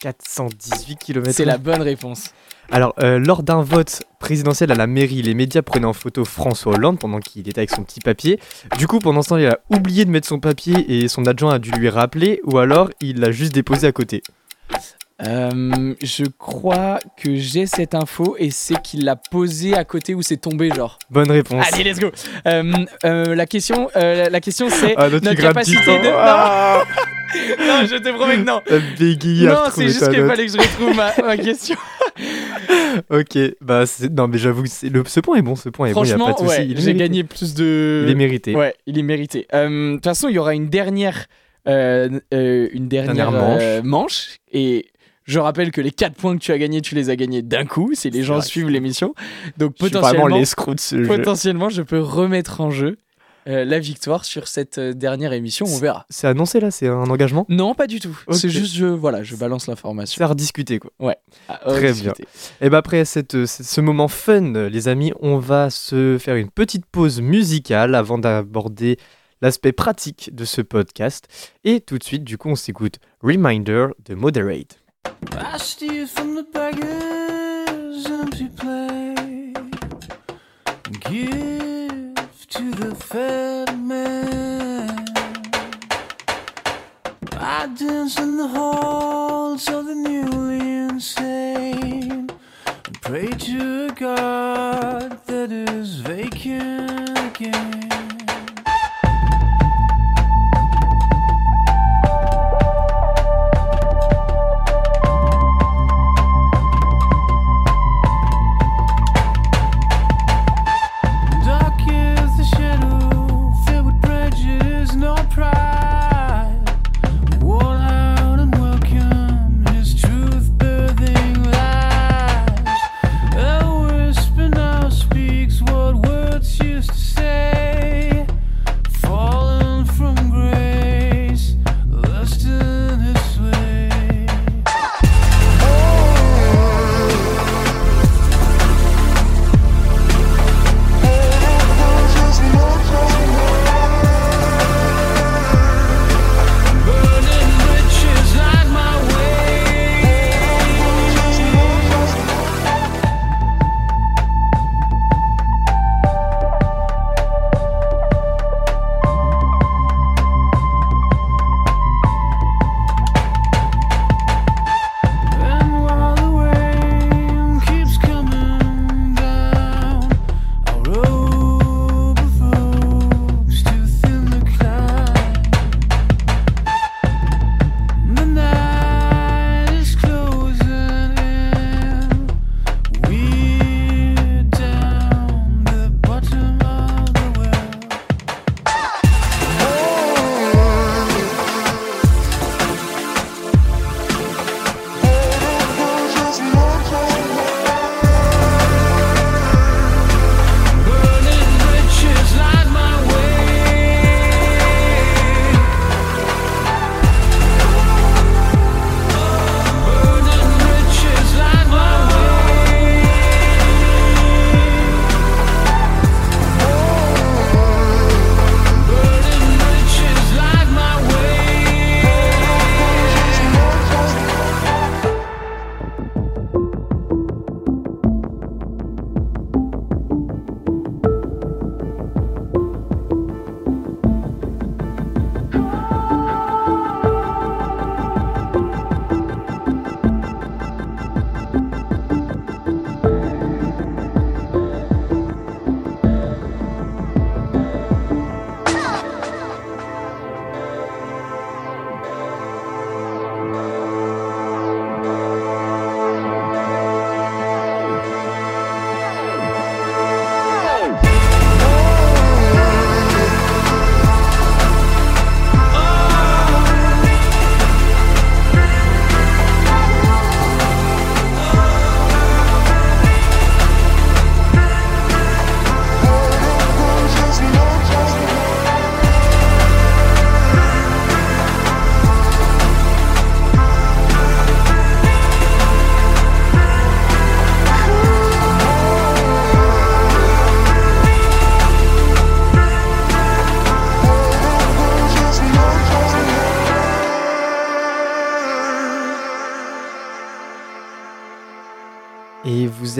[0.00, 1.30] 418 km.
[1.32, 2.30] C'est la bonne réponse.
[2.72, 6.74] Alors, euh, lors d'un vote présidentiel à la mairie, les médias prenaient en photo François
[6.74, 8.38] Hollande pendant qu'il était avec son petit papier.
[8.78, 11.54] Du coup, pendant ce temps, il a oublié de mettre son papier et son adjoint
[11.54, 14.22] a dû lui rappeler, ou alors il l'a juste déposé à côté.
[15.26, 20.22] Euh, je crois que j'ai cette info et c'est qu'il l'a posé à côté où
[20.22, 20.98] c'est tombé, genre.
[21.10, 21.66] Bonne réponse.
[21.72, 22.10] Allez, let's go.
[22.46, 22.72] Euh,
[23.04, 26.08] euh, la question, la question c'est Ah, notre capacité de.
[26.14, 26.82] Ah
[27.58, 28.60] Non, non, je te promets que non.
[29.52, 31.76] Non, c'est juste qu'il fallait que je retrouve ma, ma question.
[33.10, 35.04] Ok, bah non mais j'avoue, le...
[35.06, 36.60] ce point est bon, ce point est bon, y a Franchement, pas de souci.
[36.60, 38.04] ouais, j'ai gagné plus de.
[38.06, 38.54] Il est mérité.
[38.54, 39.46] Ouais, il est mérité.
[39.54, 41.26] Euh, De toute façon, il y aura une dernière,
[41.68, 44.38] euh, euh, une dernière, Dernière manche.
[44.52, 44.86] Et
[45.24, 47.64] je rappelle que les 4 points que tu as gagnés, tu les as gagnés d'un
[47.64, 47.90] coup.
[47.94, 49.14] Si les gens vrai, suivent l'émission.
[49.58, 51.06] Donc Je suis vraiment potentiellement, l'escroc de ce jeu.
[51.06, 52.96] potentiellement, je peux remettre en jeu
[53.46, 55.66] euh, la victoire sur cette euh, dernière émission.
[55.68, 56.06] On verra.
[56.10, 57.46] C'est annoncé là, c'est un engagement?
[57.48, 58.18] Non, pas du tout.
[58.32, 60.18] C'est juste, je, voilà, je balance l'information.
[60.18, 60.90] C'est à rediscuter quoi.
[61.48, 62.26] Ah, Très discuter.
[62.60, 66.50] Et bah après cette, euh, ce moment fun, les amis, on va se faire une
[66.50, 68.98] petite pause musicale avant d'aborder
[69.40, 71.26] l'aspect pratique de ce podcast.
[71.64, 74.78] Et tout de suite, du coup, on s'écoute Reminder de Moderate.
[75.32, 79.56] I steal from the beggar's empty plate.
[81.08, 81.69] Give
[82.60, 85.06] to the fat man.
[87.32, 92.28] I dance in the halls of the newly insane.
[92.66, 97.89] And pray to a God that is vacant again.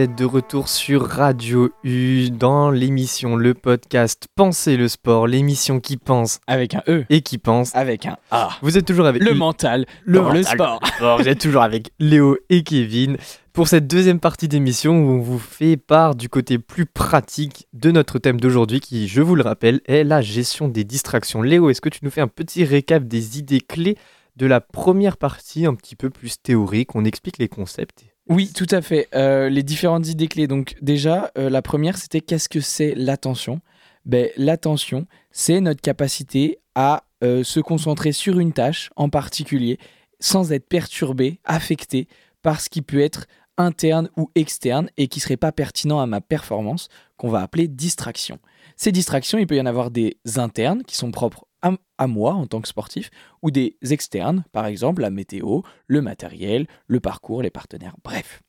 [0.00, 5.78] Vous êtes de retour sur Radio U dans l'émission, le podcast Pensez le sport, l'émission
[5.78, 7.04] qui pense Avec un E.
[7.10, 7.76] et qui pense.
[7.76, 8.48] Avec un A.
[8.62, 10.80] Vous êtes toujours avec Le mental dans le sport.
[11.00, 13.18] Bon, vous êtes toujours avec Léo et Kevin
[13.52, 17.90] pour cette deuxième partie d'émission où on vous fait part du côté plus pratique de
[17.90, 21.42] notre thème d'aujourd'hui qui, je vous le rappelle, est la gestion des distractions.
[21.42, 23.98] Léo, est-ce que tu nous fais un petit récap des idées clés
[24.36, 26.94] de la première partie, un petit peu plus théorique?
[26.94, 28.06] On explique les concepts.
[28.30, 29.08] Oui, tout à fait.
[29.12, 30.46] Euh, les différentes idées clés.
[30.46, 33.60] Donc déjà, euh, la première, c'était qu'est-ce que c'est l'attention?
[34.04, 39.78] Ben, L'attention, c'est notre capacité à euh, se concentrer sur une tâche en particulier
[40.20, 42.06] sans être perturbé, affecté
[42.40, 43.26] par ce qui peut être
[43.58, 48.38] interne ou externe et qui serait pas pertinent à ma performance, qu'on va appeler distraction.
[48.76, 52.46] Ces distractions, il peut y en avoir des internes qui sont propres à, moi en
[52.46, 53.10] tant que sportif,
[53.42, 58.42] ou des externes, par exemple la météo, le matériel, le parcours, les partenaires, bref.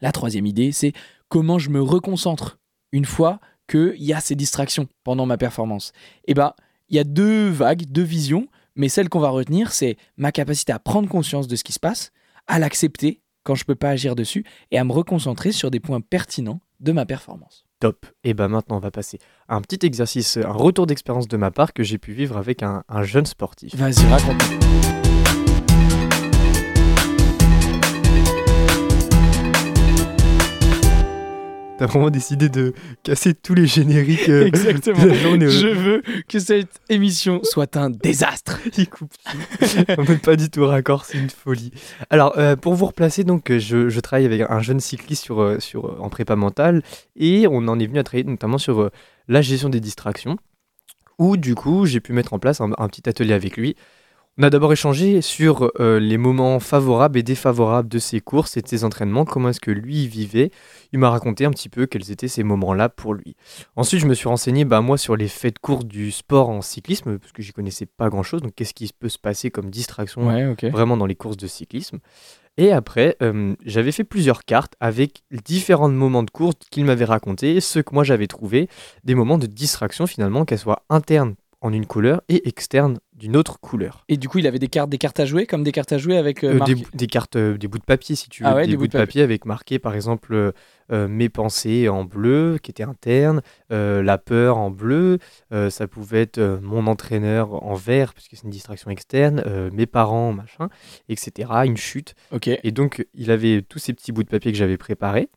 [0.00, 0.92] La troisième idée, c'est
[1.28, 2.58] comment je me reconcentre
[2.90, 5.92] une fois qu'il y a ces distractions pendant ma performance.
[6.26, 6.52] Et ben,
[6.88, 10.72] il y a deux vagues, deux visions, mais celle qu'on va retenir, c'est ma capacité
[10.72, 12.12] à prendre conscience de ce qui se passe,
[12.46, 15.80] à l'accepter quand je ne peux pas agir dessus, et à me reconcentrer sur des
[15.80, 17.64] points pertinents de ma performance.
[17.82, 18.06] Top.
[18.22, 19.18] Et ben maintenant, on va passer
[19.48, 22.62] à un petit exercice, un retour d'expérience de ma part que j'ai pu vivre avec
[22.62, 23.74] un, un jeune sportif.
[23.74, 24.40] Vas-y, raconte.
[31.78, 35.02] T'as vraiment décidé de casser tous les génériques euh, Exactement.
[35.02, 35.48] de la journée.
[35.48, 38.60] Je veux que cette émission soit un désastre.
[38.78, 39.38] Il coupe tout.
[39.98, 41.72] On n'est pas du tout raccord, c'est une folie.
[42.10, 45.40] Alors, euh, pour vous replacer, donc, euh, je, je travaille avec un jeune cycliste sur,
[45.40, 46.82] euh, sur, euh, en prépa mentale
[47.16, 48.90] et on en est venu à travailler notamment sur euh,
[49.28, 50.36] la gestion des distractions
[51.18, 53.76] où, du coup, j'ai pu mettre en place un, un petit atelier avec lui.
[54.38, 58.62] On a d'abord échangé sur euh, les moments favorables et défavorables de ses courses et
[58.62, 60.50] de ses entraînements, comment est-ce que lui vivait?
[60.94, 63.36] Il m'a raconté un petit peu quels étaient ces moments-là pour lui.
[63.76, 66.62] Ensuite, je me suis renseigné, bah, moi, sur les faits de course du sport en
[66.62, 68.40] cyclisme, parce que j'y connaissais pas grand-chose.
[68.40, 71.98] Donc, qu'est-ce qui peut se passer comme distraction Ouais, vraiment dans les courses de cyclisme?
[72.56, 77.60] Et après, euh, j'avais fait plusieurs cartes avec différents moments de course qu'il m'avait raconté,
[77.60, 78.68] ceux que moi j'avais trouvé,
[79.04, 83.60] des moments de distraction finalement, qu'elles soient internes en une couleur et externes d'une autre
[83.60, 84.04] couleur.
[84.08, 85.98] Et du coup, il avait des cartes, des cartes à jouer, comme des cartes à
[85.98, 88.48] jouer avec euh, Euh, des, des cartes, euh, des bouts de papier si tu veux,
[88.48, 89.22] Ah ouais, des, bouts de papier.
[89.22, 94.70] avec marqué par exemple euh, mes pensées en bleu qui était interne, la peur en
[94.70, 95.18] bleu,
[95.70, 100.68] ça pouvait être mon entraîneur en vert puisque c'est une distraction externe, mes parents machin,
[101.08, 101.50] etc.
[101.64, 102.14] Une chute.
[102.32, 102.48] Ok.
[102.48, 105.30] Et donc, il avait tous ces petits bouts de papier que j'avais préparés,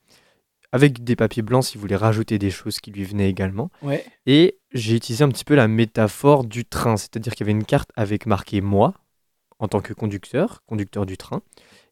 [0.76, 3.72] avec des papiers blancs s'il voulait rajouter des choses qui lui venaient également.
[3.82, 4.06] Ouais.
[4.26, 7.66] Et j'ai utilisé un petit peu la métaphore du train, c'est-à-dire qu'il y avait une
[7.66, 8.94] carte avec marqué moi,
[9.60, 11.42] en tant que conducteur, conducteur du train.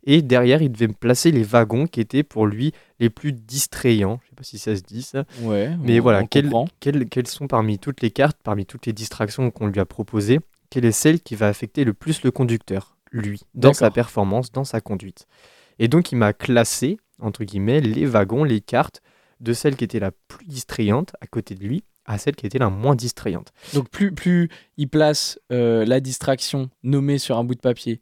[0.05, 4.19] Et derrière, il devait me placer les wagons qui étaient pour lui les plus distrayants.
[4.23, 5.23] Je sais pas si ça se dit ça.
[5.41, 5.71] Ouais.
[5.81, 6.51] Mais on- voilà, quel-.
[6.81, 10.83] Quelles, sont parmi toutes les cartes, parmi toutes les distractions qu'on lui a proposées, quelle
[10.83, 14.81] est celle qui va affecter le plus le conducteur, lui, dans sa performance, dans sa
[14.81, 15.25] conduite?
[15.79, 19.02] Et donc il m'a classé, entre guillemets, les wagons, les cartes,
[19.39, 22.60] de celle qui était la plus distrayante à côté de lui à celle qui était
[22.60, 23.54] la moins distrayante.
[23.73, 28.02] Donc plus, plus il place euh, la distraction nommée sur un bout de papier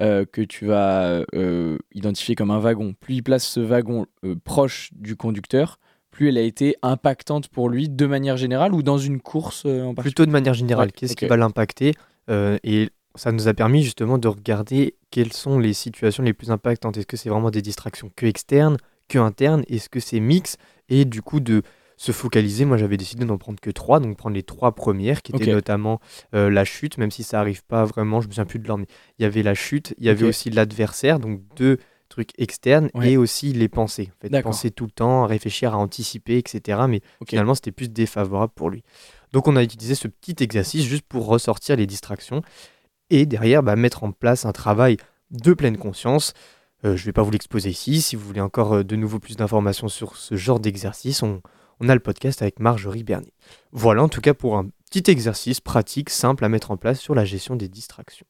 [0.00, 4.06] euh, que tu vas euh, identifier comme un wagon, plus il place ce wagon
[4.44, 5.78] proche du conducteur,
[6.10, 9.94] plus elle a été impactante pour lui de manière générale ou dans une course en
[9.94, 10.02] particulier?
[10.02, 11.94] Plutôt de manière générale, Ouais, qu'est-ce qui va l'impacter
[12.28, 16.96] Et ça nous a permis justement de regarder quelles sont les situations les plus impactantes.
[16.96, 18.78] Est-ce que c'est vraiment des distractions que externes,
[19.08, 19.62] que internes?
[19.68, 20.56] Est-ce que c'est mix
[20.88, 21.62] Et du coup, de
[21.98, 25.36] se focaliser, moi j'avais décidé d'en prendre que trois, donc prendre les trois premières, qui
[25.36, 26.00] étaient notamment
[26.34, 28.84] euh, la chute, même si ça arrive pas vraiment, je me souviens plus de l'ordre,
[28.88, 31.76] mais il y avait la chute, il y avait aussi l'adversaire, donc deux
[32.08, 33.12] trucs externes, Ouais.
[33.12, 34.08] et aussi les pensées.
[34.16, 36.80] En fait, penser tout le temps, réfléchir, à anticiper, etc.
[36.88, 38.82] Mais finalement, c'était plus défavorable pour lui.
[39.34, 42.40] Donc on a utilisé ce petit exercice juste pour ressortir les distractions
[43.10, 44.96] et derrière bah, mettre en place un travail
[45.30, 46.32] de pleine conscience.
[46.84, 48.00] Euh, je ne vais pas vous l'exposer ici.
[48.00, 51.40] Si vous voulez encore euh, de nouveau plus d'informations sur ce genre d'exercice, on,
[51.88, 53.32] a le podcast avec Marjorie Bernier.
[53.72, 57.14] Voilà en tout cas pour un petit exercice pratique, simple à mettre en place sur
[57.14, 58.26] la gestion des distractions.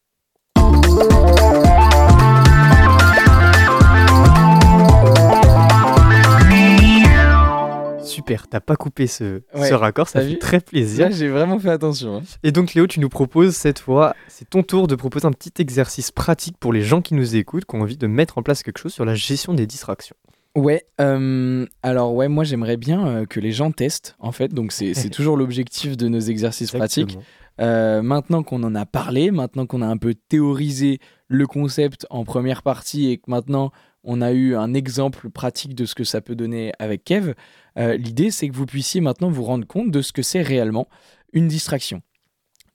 [8.10, 11.06] Super, t'as pas coupé ce, Ouais, ce raccord, ça fait très plaisir.
[11.08, 12.16] Là, j'ai vraiment fait attention.
[12.18, 12.22] hein.
[12.42, 15.52] Et donc Léo, tu nous proposes cette fois, c'est ton tour de proposer un petit
[15.60, 18.62] exercice pratique pour les gens qui nous écoutent, qui ont envie de mettre en place
[18.62, 20.16] quelque chose sur la gestion des distractions.
[20.56, 24.72] Ouais, euh, alors ouais, moi j'aimerais bien euh, que les gens testent en fait, donc
[24.72, 27.18] c'est c'est toujours l'objectif de nos exercices pratiques.
[27.60, 32.24] Euh, maintenant qu'on en a parlé, maintenant qu'on a un peu théorisé le concept en
[32.24, 33.70] première partie et que maintenant
[34.04, 37.34] on a eu un exemple pratique de ce que ça peut donner avec Kev,
[37.78, 40.88] euh, l'idée c'est que vous puissiez maintenant vous rendre compte de ce que c'est réellement
[41.32, 42.02] une distraction.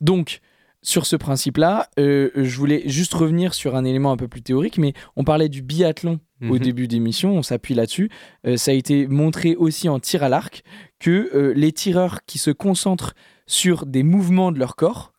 [0.02, 0.40] Donc,
[0.82, 4.78] sur ce principe-là, euh, je voulais juste revenir sur un élément un peu plus théorique,
[4.78, 6.60] mais on parlait du biathlon au Mhm.
[6.60, 8.12] début d'émission, on s'appuie là-dessus.
[8.46, 10.64] Euh, ça a été montré aussi en tir à l'arc
[11.00, 13.16] que les tireurs qui se concentrent
[13.48, 15.12] sur des mouvements de leur corps,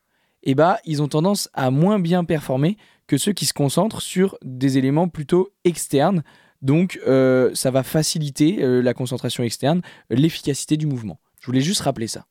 [0.45, 4.39] eh ben, ils ont tendance à moins bien performer que ceux qui se concentrent sur
[4.43, 6.23] des éléments plutôt externes.
[6.63, 11.21] Donc, euh, ça va faciliter euh, la concentration externe, l'efficacité du mouvement.
[11.41, 12.27] Je voulais juste rappeler ça.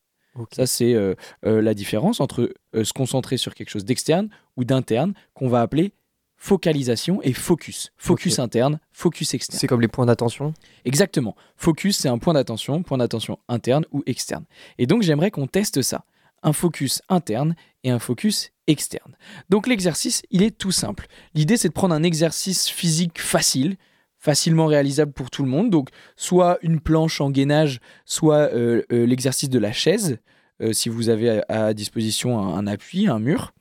[0.51, 5.47] Ça, c'est euh, la différence entre se concentrer sur quelque chose d'externe ou d'interne qu'on
[5.47, 5.93] va appeler
[6.35, 7.93] focalisation et focus.
[7.95, 9.57] Focus interne, focus externe.
[9.57, 10.53] C'est comme les points d'attention?
[10.83, 11.35] Exactement.
[11.55, 14.43] Focus, c'est un point d'attention, point d'attention interne ou externe.
[14.77, 16.03] Et donc, j'aimerais qu'on teste ça.
[16.45, 19.17] Un focus interne et un focus externe.
[19.49, 21.07] Donc, l'exercice, il est tout simple.
[21.33, 23.75] L'idée, c'est de prendre un exercice physique facile,
[24.17, 25.69] facilement réalisable pour tout le monde.
[25.69, 30.19] Donc, soit une planche en gainage, soit euh, euh, l'exercice de la chaise,
[30.61, 33.53] euh, si vous avez à, disposition un appui, un mur.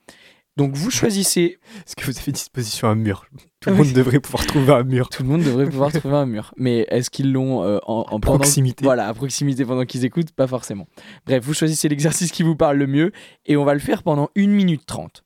[0.57, 3.27] Donc, vous choisissez Est-ce que vous avez disposition un mur?
[3.59, 5.09] Tout Ah le monde devrait pouvoir trouver un mur.
[5.09, 6.53] tout le monde devrait pouvoir trouver un mur.
[6.55, 8.85] Mais est-ce qu'ils l'ont euh, en, en pendant- Proximité.
[8.85, 10.87] Voilà, à proximité pendant qu'ils écoutent, pas forcément.
[11.25, 13.11] Bref, vous choisissez l'exercice qui vous parle le mieux
[13.45, 15.23] et on va le faire pendant 1 minute 30.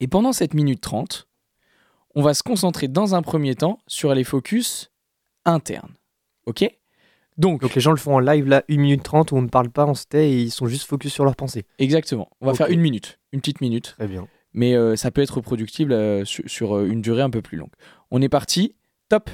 [0.00, 1.28] Et pendant cette minute 30,
[2.14, 4.90] on va se concentrer dans un premier temps sur les focus
[5.46, 5.94] internes.
[6.44, 6.68] Ok?
[7.38, 9.48] Donc, Donc les gens le font en live là, 1 minute 30 où on ne
[9.48, 11.64] parle pas, on se tait et ils sont juste focus sur leurs pensées.
[11.78, 12.28] exactement.
[12.42, 13.94] On va faire une minute, une petite minute.
[13.96, 14.26] Très bien.
[14.54, 17.72] Mais euh, ça peut être reproductible euh, sur, euh, une durée un peu plus longue.
[18.10, 18.74] On est parti,
[19.08, 19.30] top.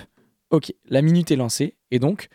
[0.51, 2.29] Ok, la minute est lancée et donc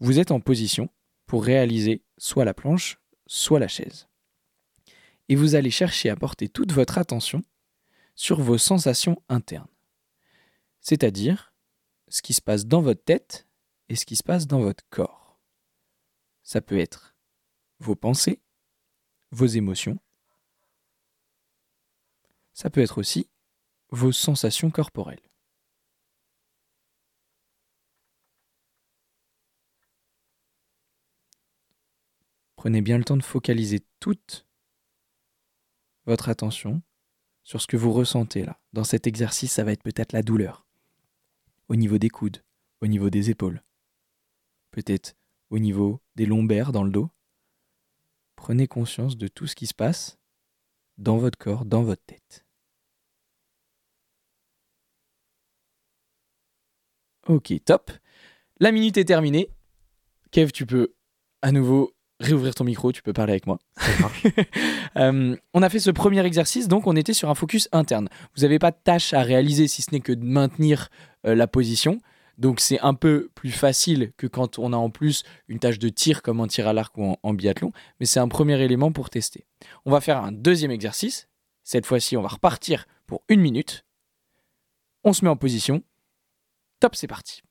[0.00, 0.88] vous êtes en position
[1.26, 4.08] pour réaliser soit la planche, soit la chaise.
[5.28, 7.42] Et vous allez chercher à porter toute votre attention
[8.14, 9.68] sur vos sensations internes,
[10.80, 11.54] c'est-à-dire
[12.08, 13.46] ce qui se passe dans votre tête
[13.88, 15.38] et ce qui se passe dans votre corps.
[16.42, 17.14] Ça peut être
[17.78, 18.40] vos pensées,
[19.30, 19.98] vos émotions,
[22.52, 23.28] ça peut être aussi
[23.90, 25.20] vos sensations corporelles.
[32.56, 34.46] Prenez bien le temps de focaliser toute
[36.06, 36.80] votre attention
[37.42, 38.60] sur ce que vous ressentez là.
[38.72, 40.64] Dans cet exercice, ça va être peut-être la douleur.
[41.68, 42.44] Au niveau des coudes,
[42.80, 43.64] au niveau des épaules.
[44.70, 45.16] Peut-être
[45.50, 47.10] au niveau des lombaires dans le dos.
[48.36, 50.18] Prenez conscience de tout ce qui se passe
[51.02, 52.44] dans votre corps, dans votre tête.
[57.26, 57.90] Ok, top.
[58.60, 59.48] La minute est terminée.
[60.30, 60.94] Kev, tu peux
[61.42, 63.58] à nouveau réouvrir ton micro, tu peux parler avec moi.
[64.98, 68.10] Euh, on a fait ce premier exercice, donc on était sur un focus interne.
[68.36, 70.90] Vous n'avez pas de tâche à réaliser si ce n'est que de maintenir
[71.24, 71.98] euh, la position.
[72.38, 75.88] Donc c'est un peu plus facile que quand on a en plus une tâche de
[75.88, 79.10] tir comme en tir à l'arc ou en, biathlon, mais c'est un premier élément pour
[79.10, 79.46] tester.
[79.84, 81.28] On va faire un deuxième exercice.
[81.62, 83.84] Cette fois-ci, on va repartir pour une minute.
[85.04, 85.82] On se met en position.
[86.80, 87.42] Top, c'est parti.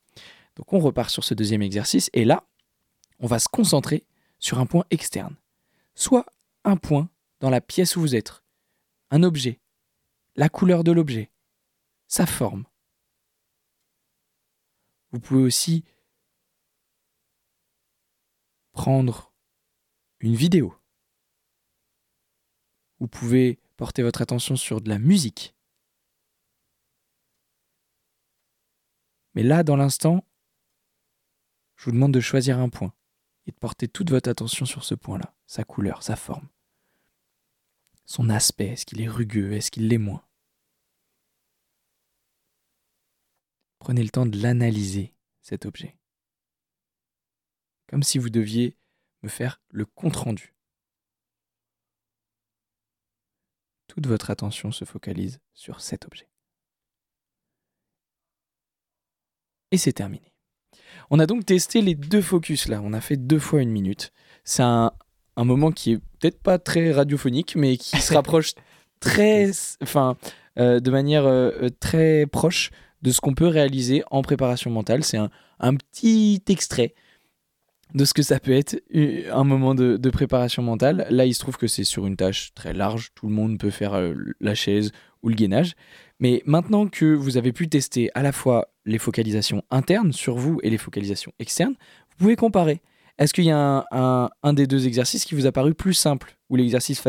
[0.56, 2.44] Donc on repart sur ce deuxième exercice et là,
[3.18, 4.04] on va se concentrer
[4.38, 5.36] sur un point externe.
[5.94, 6.26] Soit
[6.64, 7.08] un point
[7.40, 8.42] dans la pièce où vous êtes,
[9.10, 9.60] un objet,
[10.36, 11.30] la couleur de l'objet,
[12.08, 12.64] sa forme.
[15.12, 15.84] Vous pouvez aussi
[18.72, 19.32] prendre
[20.20, 20.74] une vidéo.
[22.98, 25.54] Vous pouvez porter votre attention sur de la musique.
[29.34, 30.24] Mais là, dans l'instant,
[31.76, 32.94] je vous demande de choisir un point
[33.46, 36.48] et de porter toute votre attention sur ce point-là, sa couleur, sa forme,
[38.04, 40.24] son aspect, est-ce qu'il est rugueux, est-ce qu'il l'est moins.
[43.82, 45.98] Prenez le temps de l'analyser, cet objet.
[47.88, 48.76] Comme si vous deviez
[49.24, 50.54] me faire le compte-rendu.
[53.88, 56.30] Toute votre attention se focalise sur cet objet.
[59.72, 60.32] Et c'est terminé.
[61.10, 62.80] On a donc testé les deux focus là.
[62.84, 64.12] On a fait deux fois une minute.
[64.44, 64.92] C'est un,
[65.34, 68.54] un moment qui est peut-être pas très radiophonique, mais qui se rapproche
[69.00, 69.50] très,
[69.82, 70.16] enfin,
[70.56, 72.70] euh, de manière euh, très proche
[73.02, 75.04] de ce qu'on peut réaliser en préparation mentale.
[75.04, 76.94] C'est un, petit extrait
[77.94, 78.80] de ce que ça peut être
[79.30, 81.06] un moment de, préparation mentale.
[81.10, 83.10] Là, il se trouve que c'est sur une tâche très large.
[83.14, 84.92] Tout le monde peut faire euh, la chaise
[85.22, 85.74] ou le gainage.
[86.20, 90.60] Mais maintenant que vous avez pu tester à la fois les focalisations internes sur vous
[90.62, 91.74] et les focalisations externes,
[92.10, 92.80] vous pouvez comparer.
[93.18, 96.56] Est-ce qu'il y a un, des deux exercices qui vous a paru plus simple, ou
[96.56, 97.02] l'exercice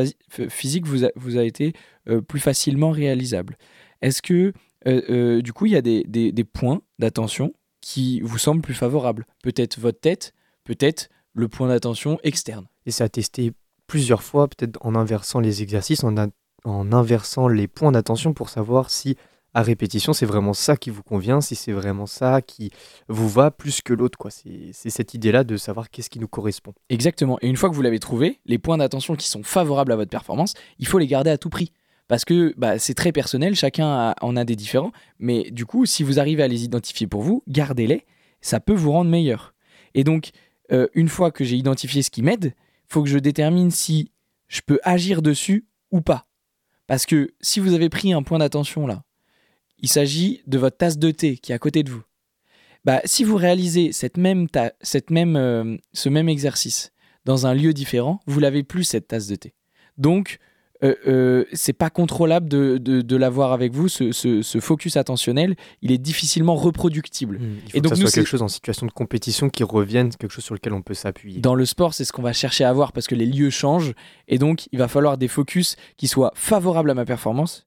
[0.50, 1.74] physique vous a, vous a été
[2.10, 3.58] euh, plus facilement réalisable?
[4.02, 4.54] Est-ce que
[4.88, 8.62] euh, euh, du coup il y a des, des- des points d'attention qui vous semblent
[8.62, 12.66] plus favorables Peut-être votre tête, peut-être le point d'attention externe.
[12.86, 13.52] Et c'est à tester
[13.88, 16.28] plusieurs fois, peut-être en inversant les exercices, en, a-
[16.64, 19.18] en inversant les points d'attention pour savoir si
[19.56, 22.72] à répétition c'est vraiment ça qui vous convient, si c'est vraiment ça qui
[23.08, 24.18] vous va plus que l'autre.
[24.18, 24.32] quoi.
[24.32, 26.74] C'est cette idée-là de savoir qu'est-ce qui nous correspond.
[26.90, 27.38] Exactement.
[27.42, 30.10] Et une fois que vous l'avez trouvé, les points d'attention qui sont favorables à votre
[30.10, 31.72] performance, il faut les garder à tout prix.
[32.14, 34.92] Parce que bah, c'est très personnel, chacun en a des différents.
[35.18, 38.06] Mais du coup, si vous arrivez à les identifier pour vous, gardez-les.
[38.40, 39.56] Ça peut vous rendre meilleur.
[39.96, 40.30] Et donc,
[40.72, 42.54] euh, une fois que j'ai identifié ce qui m'aide,
[42.88, 44.12] faut que je détermine si
[44.48, 46.28] je peux agir dessus ou pas.
[46.86, 49.04] Parce que si vous avez pris un point d'attention là,
[49.80, 52.04] il s'agit de votre tasse de thé qui est à côté de vous.
[52.86, 56.92] Bah, si vous réalisez cette même ta- cette même, euh, ce même exercice
[57.26, 59.56] dans un lieu différent, vous l'avez plus cette tasse de thé.
[59.98, 60.38] Donc,
[60.84, 63.88] euh, euh, c'est pas contrôlable de, de, de l'avoir avec vous.
[63.88, 67.40] Ce, ce- ce focus attentionnel, il est difficilement reproductible.
[67.42, 69.64] Il faut Et donc, que ça nous, soit quelque chose en situation de compétition qui
[69.64, 71.40] revienne, quelque chose sur lequel on peut s'appuyer.
[71.40, 73.94] Dans le sport, c'est ce qu'on va chercher à avoir parce que les lieux changent
[74.28, 77.66] et donc il va falloir des focus qui soient favorables à ma performance,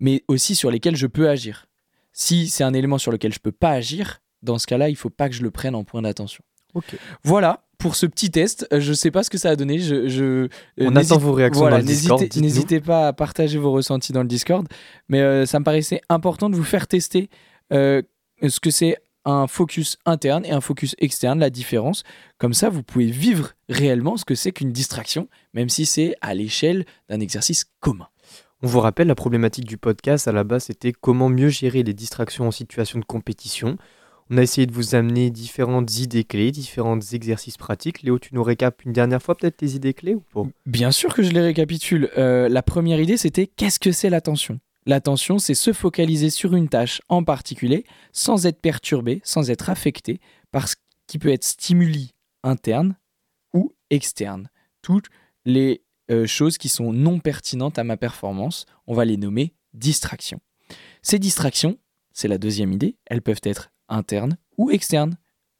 [0.00, 1.66] mais aussi sur lesquels je peux agir.
[2.12, 5.10] Si c'est un élément sur lequel je peux pas agir, dans ce cas-là, il faut
[5.10, 6.42] pas que je le prenne en point d'attention.
[6.74, 6.96] Ok.
[7.24, 8.66] Voilà pour ce petit test.
[8.72, 9.78] Euh, Je sais pas ce que ça a donné.
[9.78, 10.48] Je, je- euh,
[10.80, 12.20] On attend vos réactions voilà, dans le Discord.
[12.36, 14.66] n'hésitez- pas à partager vos ressentis dans le Discord.
[15.08, 17.30] Mais euh, ça me paraissait important de vous faire tester
[17.72, 18.02] euh,
[18.46, 22.02] ce que c'est un focus interne et un focus externe, la différence.
[22.38, 26.34] Comme ça, vous pouvez vivre réellement ce que c'est qu'une distraction, même si c'est à
[26.34, 28.08] l'échelle d'un exercice commun.
[28.62, 31.94] On vous rappelle, la problématique du podcast à la base, c'était comment mieux gérer les
[31.94, 33.76] distractions en situation de compétition.
[34.30, 38.02] On a essayé de vous amener différentes idées clés, différents exercices pratiques.
[38.02, 40.42] Léo, tu nous récapes une dernière fois peut-être les idées clés ou pas?
[40.66, 42.10] Bien sûr que je les récapitule.
[42.18, 44.60] Euh, la première idée, c'était qu'est-ce que c'est l'attention?
[44.84, 50.20] L'attention, c'est se focaliser sur une tâche en particulier sans être perturbé, sans être affecté
[50.50, 50.76] par ce
[51.06, 52.96] qui peut être stimuli interne
[53.54, 54.50] ou externe.
[54.82, 55.06] Toutes
[55.46, 60.40] les euh, choses qui sont non pertinentes à ma performance, on va les nommer distractions.
[61.00, 61.78] Ces distractions,
[62.12, 65.16] c'est la deuxième idée, elles peuvent être internes ou externes,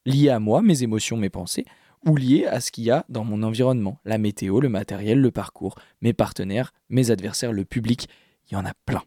[0.07, 1.64] liées à moi, mes émotions, mes pensées,
[2.07, 5.31] ou liées à ce qu'il y a dans mon environnement, la météo, le matériel, le
[5.31, 8.09] parcours, mes partenaires, mes adversaires, le public,
[8.51, 9.03] il y en a plein.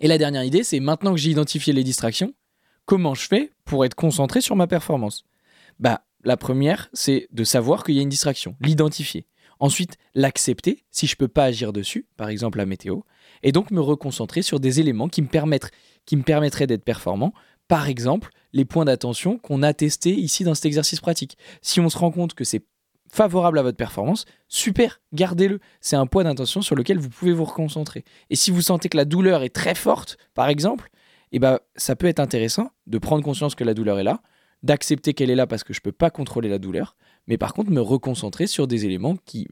[0.00, 2.34] Et la dernière idée, c'est maintenant que j'ai identifié les distractions,
[2.86, 5.24] comment je fais pour être concentré sur ma performance?
[5.78, 9.26] Bah, la première, c'est de savoir qu'il y a une distraction, l'identifier.
[9.58, 13.00] Ensuite, l'accepter si je peux pas agir dessus, par exemple la météo,
[13.42, 15.70] et donc me reconcentrer sur des éléments qui me permettent,
[16.04, 17.32] qui me permettraient d'être performant.
[17.72, 21.38] Par exemple, les points d'attention qu'on a testés ici dans cet exercice pratique.
[21.62, 22.66] Si on se rend compte que c'est
[23.10, 25.58] favorable à votre performance, super, gardez-le.
[25.80, 28.04] C'est un point d'attention sur lequel vous pouvez vous reconcentrer.
[28.28, 30.90] Et si vous sentez que la douleur est très forte, par exemple,
[31.32, 34.20] eh ben, ça peut être intéressant de prendre conscience que la douleur est là,
[34.62, 36.94] d'accepter qu'elle est là parce que je ne peux pas contrôler la douleur,
[37.26, 39.48] mais par contre me reconcentrer sur des éléments qui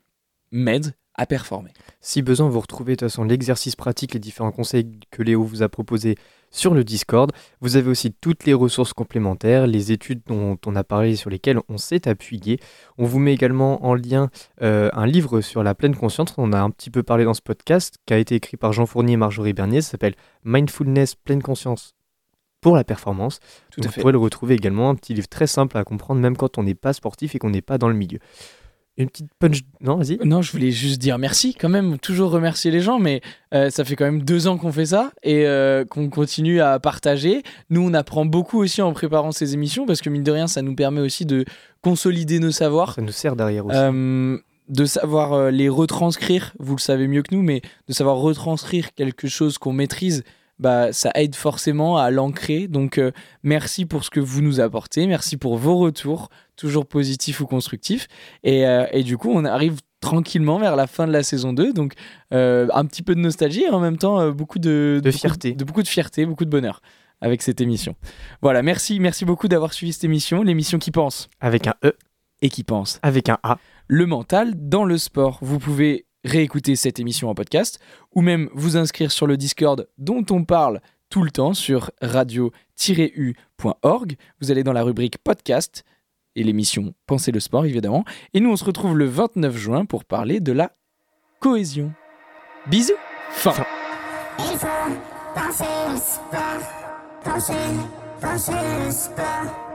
[0.51, 1.71] m'aident à performer.
[2.03, 5.63] Si besoin, vous retrouvez de toute façon l'exercice pratique, les différents conseils que Léo vous
[5.63, 6.17] a proposés
[6.51, 7.33] sur le Discord.
[7.61, 11.59] Vous avez aussi toutes les ressources complémentaires, les études dont on a parlé sur lesquelles
[11.69, 12.61] on s'est appuyé.
[12.99, 14.31] On vous met également en lien
[14.63, 17.43] euh, un livre sur la pleine conscience, on a un petit peu parlé dans ce
[17.43, 21.43] podcast, qui a été écrit par Jean Fournier et Marjorie Bernier, ça s'appelle Mindfulness, pleine
[21.43, 21.95] conscience
[22.61, 23.41] pour la performance.
[23.71, 24.01] Tout Donc, à Vous fait.
[24.03, 26.75] pourrez le retrouver également, un petit livre très simple à comprendre, même quand on n'est
[26.75, 28.19] pas sportif et qu'on n'est pas dans le milieu.
[29.01, 29.63] Une petite punch...
[29.81, 30.19] Non, vas-y.
[30.25, 33.23] Non, je voulais juste dire merci quand même, toujours remercier les gens, mais
[33.55, 36.79] euh, ça fait quand même deux ans qu'on fait ça et euh, qu'on continue à
[36.79, 37.43] partager.
[37.71, 40.63] Nous, on apprend beaucoup aussi en préparant ces émissions parce que mine de rien, ça
[40.63, 41.45] nous permet aussi de
[41.83, 42.95] consolider nos savoirs.
[42.95, 43.77] Ça nous sert derrière aussi.
[43.77, 44.39] Euh,
[44.71, 48.95] de savoir euh, les retranscrire, vous le savez mieux que nous, mais de savoir retranscrire
[48.95, 50.23] quelque chose qu'on maîtrise,
[50.61, 52.69] bah, ça aide forcément à l'ancrer.
[52.69, 53.11] Donc, euh,
[53.43, 58.07] merci pour ce que vous nous apportez, merci pour vos retours, toujours positifs ou constructifs.
[58.45, 61.73] Et, euh, et du coup, on arrive tranquillement vers la fin de la saison 2.
[61.73, 61.95] Donc,
[62.33, 65.53] euh, un petit peu de nostalgie et en même temps, beaucoup de, De beaucoup fierté.
[65.53, 66.81] de beaucoup de fierté, beaucoup de bonheur
[67.23, 67.97] avec cette émission.
[68.43, 71.93] Voilà, merci, merci beaucoup d'avoir suivi cette émission, l'émission qui pense Avec un E,
[72.43, 73.59] et qui pense avec un A.
[73.89, 75.39] le mental dans le sport.
[75.43, 77.81] Vous pouvez réécouter cette émission en podcast
[78.15, 82.57] ou même vous inscrire sur le Discord dont on parle tout le temps sur radio-u.org.
[84.41, 85.85] Vous allez dans la rubrique podcast
[86.37, 88.05] et l'émission Pensez le sport évidemment.
[88.35, 90.73] Et nous on se retrouve le 29 juin pour parler de la
[91.41, 91.93] cohésion.
[92.67, 92.93] Bisous.
[93.31, 93.55] Fin.
[94.39, 94.67] Il faut
[95.35, 96.61] penser le sport,
[97.25, 97.53] penser,
[98.21, 98.53] penser
[98.85, 99.70] le sport.